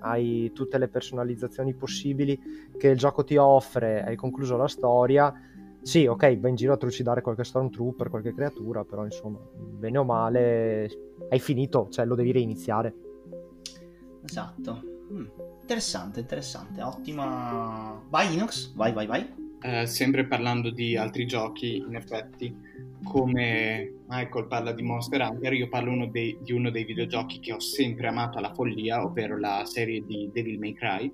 hai 0.00 0.50
tutte 0.54 0.78
le 0.78 0.88
personalizzazioni 0.88 1.74
possibili 1.74 2.38
che 2.76 2.88
il 2.88 2.96
gioco 2.96 3.22
ti 3.22 3.36
offre 3.36 4.02
hai 4.02 4.16
concluso 4.16 4.56
la 4.56 4.68
storia 4.68 5.32
sì, 5.82 6.06
ok, 6.06 6.38
vai 6.38 6.50
in 6.50 6.56
giro 6.56 6.72
a 6.72 6.76
trucidare 6.76 7.22
qualche 7.22 7.44
stormtrooper, 7.44 8.08
qualche 8.08 8.34
creatura, 8.34 8.84
però 8.84 9.04
insomma, 9.04 9.38
bene 9.56 9.98
o 9.98 10.04
male, 10.04 10.90
hai 11.28 11.38
finito, 11.38 11.88
cioè 11.90 12.04
lo 12.04 12.14
devi 12.14 12.32
reiniziare. 12.32 12.94
Esatto. 14.24 14.82
Mm, 15.12 15.26
interessante, 15.62 16.20
interessante, 16.20 16.82
ottima... 16.82 18.02
Vai 18.08 18.34
Inox, 18.34 18.74
vai, 18.74 18.92
vai, 18.92 19.06
vai. 19.06 19.38
Eh, 19.62 19.86
sempre 19.86 20.26
parlando 20.26 20.70
di 20.70 20.96
altri 20.96 21.26
giochi, 21.26 21.76
in 21.76 21.94
effetti, 21.94 22.54
come 23.02 23.92
Michael 24.06 24.46
parla 24.46 24.72
di 24.72 24.82
Monster 24.82 25.20
Hunter, 25.20 25.52
io 25.52 25.68
parlo 25.68 25.92
uno 25.92 26.06
dei, 26.06 26.38
di 26.40 26.52
uno 26.52 26.70
dei 26.70 26.84
videogiochi 26.84 27.40
che 27.40 27.52
ho 27.52 27.60
sempre 27.60 28.08
amato 28.08 28.38
alla 28.38 28.54
follia, 28.54 29.04
ovvero 29.04 29.38
la 29.38 29.62
serie 29.64 30.04
di 30.04 30.30
Devil 30.32 30.58
May 30.58 30.72
Cry. 30.72 31.10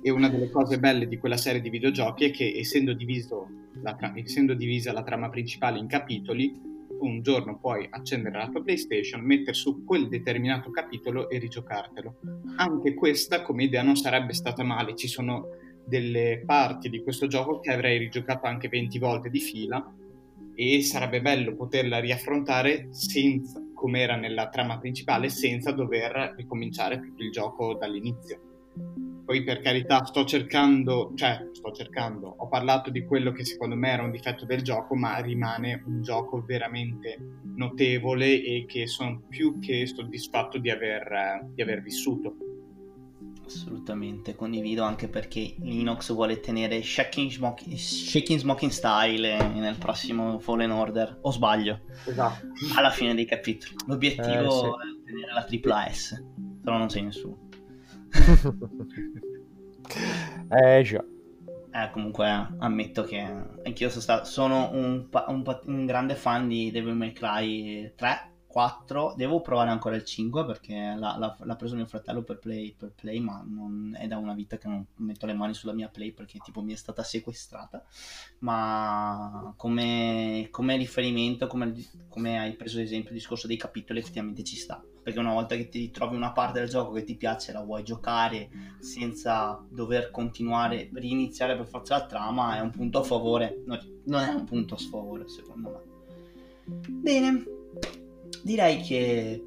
E 0.00 0.10
una 0.10 0.28
delle 0.28 0.50
cose 0.50 0.78
belle 0.78 1.08
di 1.08 1.18
quella 1.18 1.36
serie 1.36 1.60
di 1.60 1.70
videogiochi 1.70 2.26
è 2.26 2.30
che, 2.30 2.54
essendo 2.56 2.92
diviso 2.92 3.48
tra- 3.82 4.12
essendo 4.14 4.54
divisa 4.54 4.92
la 4.92 5.02
trama 5.02 5.28
principale 5.28 5.78
in 5.78 5.86
capitoli, 5.86 6.60
un 7.00 7.22
giorno 7.22 7.58
puoi 7.58 7.86
accendere 7.88 8.38
la 8.38 8.48
tua 8.48 8.62
PlayStation, 8.62 9.20
mettere 9.22 9.54
su 9.54 9.84
quel 9.84 10.08
determinato 10.08 10.70
capitolo 10.70 11.28
e 11.28 11.38
rigiocartelo. 11.38 12.16
Anche 12.56 12.94
questa 12.94 13.42
come 13.42 13.64
idea 13.64 13.82
non 13.82 13.96
sarebbe 13.96 14.32
stata 14.32 14.62
male, 14.62 14.96
ci 14.96 15.08
sono 15.08 15.48
delle 15.86 16.42
parti 16.44 16.88
di 16.88 17.02
questo 17.02 17.26
gioco 17.26 17.60
che 17.60 17.72
avrei 17.72 17.98
rigiocato 17.98 18.46
anche 18.46 18.68
20 18.68 18.98
volte 18.98 19.30
di 19.30 19.40
fila 19.40 19.94
e 20.54 20.82
sarebbe 20.82 21.22
bello 21.22 21.54
poterla 21.54 22.00
riaffrontare 22.00 22.88
senza, 22.90 23.62
come 23.72 24.00
era 24.00 24.16
nella 24.16 24.48
trama 24.48 24.78
principale 24.78 25.28
senza 25.28 25.70
dover 25.72 26.34
ricominciare 26.36 27.00
tutto 27.00 27.22
il 27.22 27.30
gioco 27.30 27.74
dall'inizio. 27.74 29.07
Poi 29.28 29.44
per 29.44 29.60
carità 29.60 30.06
sto 30.06 30.24
cercando, 30.24 31.12
cioè 31.14 31.50
sto 31.52 31.70
cercando, 31.70 32.34
ho 32.38 32.48
parlato 32.48 32.88
di 32.88 33.04
quello 33.04 33.30
che 33.30 33.44
secondo 33.44 33.74
me 33.74 33.90
era 33.90 34.02
un 34.02 34.10
difetto 34.10 34.46
del 34.46 34.62
gioco, 34.62 34.94
ma 34.94 35.18
rimane 35.18 35.82
un 35.84 36.00
gioco 36.00 36.42
veramente 36.42 37.18
notevole 37.54 38.42
e 38.42 38.64
che 38.66 38.86
sono 38.86 39.20
più 39.28 39.58
che 39.58 39.86
soddisfatto 39.86 40.56
di 40.56 40.70
aver, 40.70 41.46
di 41.52 41.60
aver 41.60 41.82
vissuto. 41.82 42.36
Assolutamente, 43.44 44.34
condivido 44.34 44.82
anche 44.82 45.08
perché 45.08 45.56
Linux 45.58 46.10
vuole 46.14 46.40
tenere 46.40 46.80
Shaking 46.80 47.30
Smoking, 47.30 47.76
Shaking 47.76 48.38
Smoking 48.38 48.70
Style 48.70 49.52
nel 49.52 49.76
prossimo 49.76 50.38
Fallen 50.38 50.70
Order, 50.70 51.18
o 51.20 51.30
sbaglio? 51.32 51.80
Esatto. 52.06 52.46
Alla 52.78 52.90
fine 52.90 53.14
dei 53.14 53.26
capitoli. 53.26 53.74
L'obiettivo 53.88 54.24
eh, 54.24 54.50
sì. 54.50 54.64
è 54.64 54.68
ottenere 54.68 55.32
la 55.34 55.44
tripla 55.44 55.86
S, 55.92 56.24
però 56.62 56.78
non 56.78 56.88
sei 56.88 57.02
nessuno. 57.02 57.47
eh 60.50 60.82
già. 60.82 61.04
Eh, 61.70 61.90
comunque 61.90 62.26
ammetto 62.58 63.04
che 63.04 63.18
anch'io 63.18 63.90
sono, 63.90 64.00
stato, 64.00 64.24
sono 64.24 64.70
un, 64.72 65.06
un, 65.28 65.60
un, 65.66 65.86
grande 65.86 66.14
fan 66.14 66.48
di 66.48 66.70
Devil 66.70 66.94
May 66.94 67.12
Cry 67.12 67.92
3, 67.94 68.38
4, 68.48 69.14
devo 69.16 69.42
provare 69.42 69.70
ancora 69.70 69.94
il 69.94 70.04
5 70.04 70.46
perché 70.46 70.94
l'ha, 70.96 71.16
l'ha, 71.18 71.36
l'ha 71.38 71.56
preso 71.56 71.76
mio 71.76 71.86
fratello 71.86 72.22
per 72.22 72.38
play, 72.38 72.74
per 72.74 72.92
play, 72.92 73.20
ma 73.20 73.44
non, 73.46 73.94
è 73.96 74.06
da 74.06 74.16
una 74.16 74.32
vita 74.32 74.56
che 74.56 74.66
non 74.66 74.84
metto 74.96 75.26
le 75.26 75.34
mani 75.34 75.52
sulla 75.52 75.74
mia 75.74 75.88
play 75.88 76.12
perché 76.12 76.38
tipo 76.38 76.62
mi 76.62 76.72
è 76.72 76.76
stata 76.76 77.02
sequestrata, 77.02 77.84
ma 78.40 79.52
come, 79.56 80.48
come 80.50 80.76
riferimento, 80.76 81.46
come, 81.46 81.74
come 82.08 82.38
hai 82.38 82.54
preso 82.54 82.78
l'esempio 82.78 83.10
il 83.10 83.18
discorso 83.18 83.46
dei 83.46 83.58
capitoli 83.58 84.00
effettivamente 84.00 84.42
ci 84.42 84.56
sta, 84.56 84.82
perché 85.08 85.20
una 85.20 85.32
volta 85.32 85.56
che 85.56 85.70
ti 85.70 85.90
trovi 85.90 86.16
una 86.16 86.32
parte 86.32 86.60
del 86.60 86.68
gioco 86.68 86.92
che 86.92 87.02
ti 87.02 87.16
piace 87.16 87.50
la 87.50 87.62
vuoi 87.62 87.82
giocare 87.82 88.50
senza 88.78 89.64
dover 89.70 90.10
continuare, 90.10 90.90
riniziare 90.92 91.56
per 91.56 91.66
forza 91.66 91.96
la 91.96 92.04
trama 92.04 92.58
è 92.58 92.60
un 92.60 92.70
punto 92.70 92.98
a 92.98 93.02
favore, 93.02 93.62
non 93.64 94.22
è 94.22 94.28
un 94.34 94.44
punto 94.44 94.74
a 94.74 94.78
sfavore 94.78 95.26
secondo 95.26 95.70
me. 95.70 96.76
Bene, 96.90 97.44
direi 98.42 98.82
che 98.82 99.42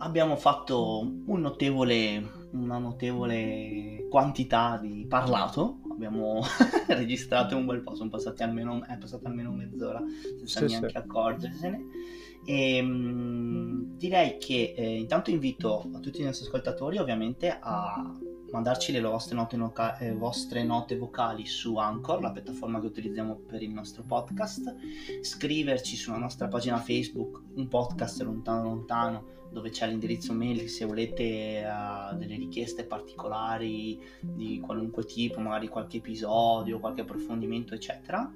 abbiamo 0.00 0.36
fatto 0.36 1.00
un 1.00 1.40
notevole, 1.40 2.48
una 2.50 2.76
notevole 2.76 4.06
quantità 4.10 4.78
di 4.78 5.06
parlato. 5.08 5.78
Abbiamo 5.90 6.42
registrato 6.88 7.56
un 7.56 7.64
bel 7.64 7.80
po', 7.80 7.94
sono 7.94 8.10
passati 8.10 8.42
almeno, 8.42 8.84
è 8.84 8.98
passata 8.98 9.28
almeno 9.28 9.50
mezz'ora 9.50 10.02
senza 10.36 10.60
sì, 10.60 10.66
neanche 10.66 10.90
sì. 10.90 10.96
accorgersene. 10.98 11.84
E, 12.44 12.82
mh, 12.82 13.96
direi 13.96 14.38
che 14.38 14.74
eh, 14.76 14.96
intanto 14.96 15.30
invito 15.30 15.90
a 15.92 15.98
tutti 15.98 16.20
i 16.20 16.24
nostri 16.24 16.46
ascoltatori 16.46 16.98
ovviamente 16.98 17.58
a 17.60 18.18
mandarci 18.50 18.92
le 18.92 19.00
vostre 19.00 19.36
note, 19.36 19.56
noca- 19.56 19.98
eh, 19.98 20.12
vostre 20.12 20.64
note, 20.64 20.96
vocali 20.96 21.46
su 21.46 21.76
Anchor, 21.76 22.20
la 22.20 22.32
piattaforma 22.32 22.80
che 22.80 22.86
utilizziamo 22.86 23.36
per 23.46 23.62
il 23.62 23.70
nostro 23.70 24.02
podcast, 24.02 24.74
scriverci 25.20 25.96
sulla 25.96 26.18
nostra 26.18 26.48
pagina 26.48 26.78
Facebook 26.78 27.42
un 27.54 27.68
podcast 27.68 28.22
lontano 28.22 28.62
lontano 28.64 29.38
dove 29.50 29.70
c'è 29.70 29.86
l'indirizzo 29.86 30.32
mail 30.32 30.68
se 30.68 30.84
volete 30.84 31.64
uh, 31.64 32.16
delle 32.16 32.36
richieste 32.36 32.84
particolari 32.84 34.00
di 34.20 34.60
qualunque 34.60 35.04
tipo, 35.04 35.40
magari 35.40 35.68
qualche 35.68 35.98
episodio, 35.98 36.78
qualche 36.78 37.02
approfondimento, 37.02 37.74
eccetera. 37.74 38.30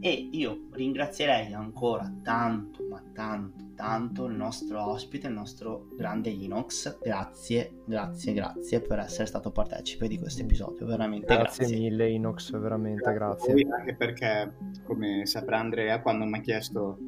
E 0.00 0.28
io 0.32 0.66
ringrazierei 0.72 1.52
ancora 1.52 2.12
tanto, 2.22 2.84
ma 2.88 3.02
tanto, 3.12 3.64
tanto 3.74 4.26
il 4.26 4.34
nostro 4.34 4.90
ospite, 4.90 5.28
il 5.28 5.32
nostro 5.32 5.88
grande 5.96 6.30
Inox. 6.30 6.98
Grazie, 7.00 7.82
grazie, 7.84 8.32
grazie 8.32 8.80
per 8.80 8.98
essere 8.98 9.26
stato 9.26 9.50
partecipe 9.50 10.08
di 10.08 10.18
questo 10.18 10.42
episodio. 10.42 10.86
Veramente 10.86 11.34
grazie. 11.34 11.66
Grazie 11.66 11.78
mille 11.78 12.10
Inox, 12.10 12.50
veramente 12.58 13.12
grazie. 13.12 13.54
grazie. 13.54 13.78
Anche 13.78 13.94
perché, 13.94 14.54
come 14.84 15.26
saprà 15.26 15.58
Andrea, 15.58 16.00
quando 16.00 16.24
mi 16.24 16.38
ha 16.38 16.40
chiesto 16.40 16.98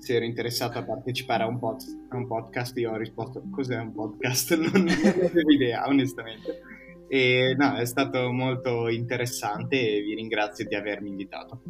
se 0.00 0.16
ero 0.16 0.24
interessato 0.24 0.78
a 0.78 0.82
partecipare 0.82 1.42
a 1.42 1.46
un, 1.46 1.58
pod- 1.58 2.06
a 2.08 2.16
un 2.16 2.26
podcast, 2.26 2.76
io 2.78 2.92
ho 2.92 2.96
risposto 2.96 3.42
cos'è 3.50 3.78
un 3.78 3.92
podcast? 3.92 4.56
Non, 4.58 4.82
non 4.82 4.88
avevo 4.88 5.50
idea, 5.50 5.86
onestamente. 5.86 6.62
E 7.08 7.54
no, 7.58 7.74
è 7.76 7.84
stato 7.84 8.32
molto 8.32 8.88
interessante 8.88 9.96
e 9.96 10.00
vi 10.00 10.14
ringrazio 10.14 10.66
di 10.66 10.74
avermi 10.74 11.10
invitato. 11.10 11.60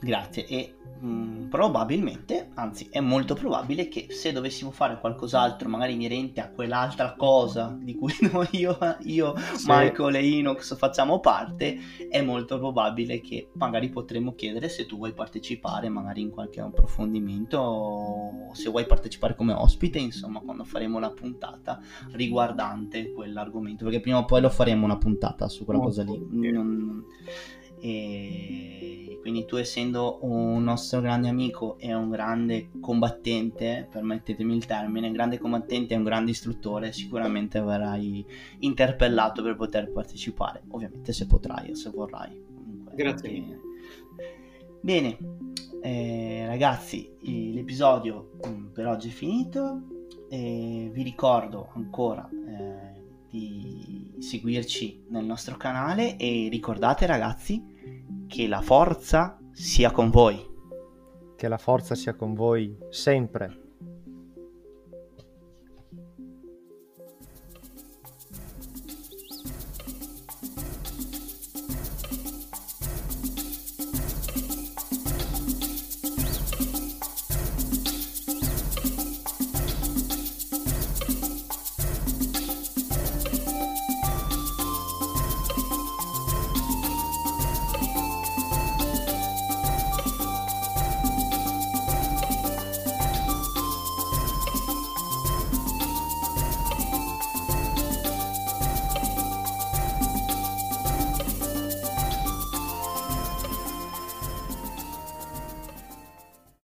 Grazie 0.00 0.46
e 0.46 0.74
mh, 1.00 1.08
mm, 1.08 1.48
probabilmente, 1.48 2.50
anzi 2.54 2.88
è 2.90 3.00
molto 3.00 3.34
probabile 3.34 3.88
che 3.88 4.06
se 4.10 4.32
dovessimo 4.32 4.70
fare 4.70 4.98
qualcos'altro 4.98 5.68
magari 5.68 5.94
inerente 5.94 6.40
a 6.40 6.50
quell'altra 6.50 7.14
cosa 7.14 7.76
di 7.80 7.94
cui 7.94 8.12
noi, 8.32 8.48
io, 8.52 8.78
io 9.04 9.34
sì. 9.36 9.66
Michael 9.68 10.16
e 10.16 10.28
Inox 10.28 10.76
facciamo 10.76 11.20
parte, 11.20 11.78
è 12.08 12.20
molto 12.22 12.58
probabile 12.58 13.20
che 13.20 13.50
magari 13.54 13.88
potremmo 13.88 14.34
chiedere 14.34 14.68
se 14.68 14.86
tu 14.86 14.96
vuoi 14.96 15.12
partecipare 15.12 15.88
magari 15.88 16.20
in 16.20 16.30
qualche 16.30 16.60
approfondimento 16.60 17.58
o 17.58 18.54
se 18.54 18.70
vuoi 18.70 18.86
partecipare 18.86 19.34
come 19.34 19.52
ospite, 19.52 19.98
insomma, 19.98 20.40
quando 20.40 20.64
faremo 20.64 20.98
la 20.98 21.10
puntata 21.10 21.80
riguardante 22.12 23.12
quell'argomento, 23.12 23.84
perché 23.84 24.00
prima 24.00 24.18
o 24.18 24.24
poi 24.24 24.40
lo 24.40 24.50
faremo 24.50 24.84
una 24.84 24.98
puntata 24.98 25.48
su 25.48 25.64
quella 25.64 25.80
cosa 25.80 26.02
lì. 26.02 26.26
Non... 26.30 27.04
E 27.80 29.18
quindi 29.20 29.44
tu 29.44 29.56
essendo 29.56 30.20
un 30.22 30.62
nostro 30.62 31.00
grande 31.00 31.28
amico 31.28 31.76
e 31.78 31.92
un 31.92 32.08
grande 32.08 32.70
combattente, 32.80 33.86
permettetemi 33.90 34.56
il 34.56 34.64
termine, 34.64 35.10
grande 35.10 35.38
combattente 35.38 35.92
e 35.92 35.96
un 35.98 36.04
grande 36.04 36.30
istruttore, 36.30 36.92
sicuramente 36.92 37.60
verrai 37.60 38.24
interpellato 38.60 39.42
per 39.42 39.56
poter 39.56 39.92
partecipare, 39.92 40.62
ovviamente 40.68 41.12
se 41.12 41.26
potrai 41.26 41.70
o 41.70 41.74
se 41.74 41.90
vorrai. 41.90 42.42
Comunque, 42.54 42.94
Grazie. 42.94 43.30
Perché... 43.30 43.60
Bene, 44.80 45.18
eh, 45.82 46.46
ragazzi, 46.46 47.10
l'episodio 47.20 48.30
mm, 48.46 48.68
per 48.68 48.86
oggi 48.86 49.08
è 49.08 49.12
finito. 49.12 49.82
Eh, 50.30 50.90
vi 50.92 51.02
ricordo 51.02 51.70
ancora 51.74 52.28
eh, 52.30 52.97
di 53.30 54.14
seguirci 54.18 55.06
nel 55.10 55.24
nostro 55.24 55.56
canale 55.56 56.16
e 56.16 56.48
ricordate 56.50 57.06
ragazzi 57.06 57.62
che 58.26 58.46
la 58.46 58.60
forza 58.60 59.38
sia 59.52 59.90
con 59.90 60.10
voi. 60.10 60.46
Che 61.36 61.48
la 61.48 61.58
forza 61.58 61.94
sia 61.94 62.14
con 62.14 62.34
voi 62.34 62.76
sempre. 62.90 63.67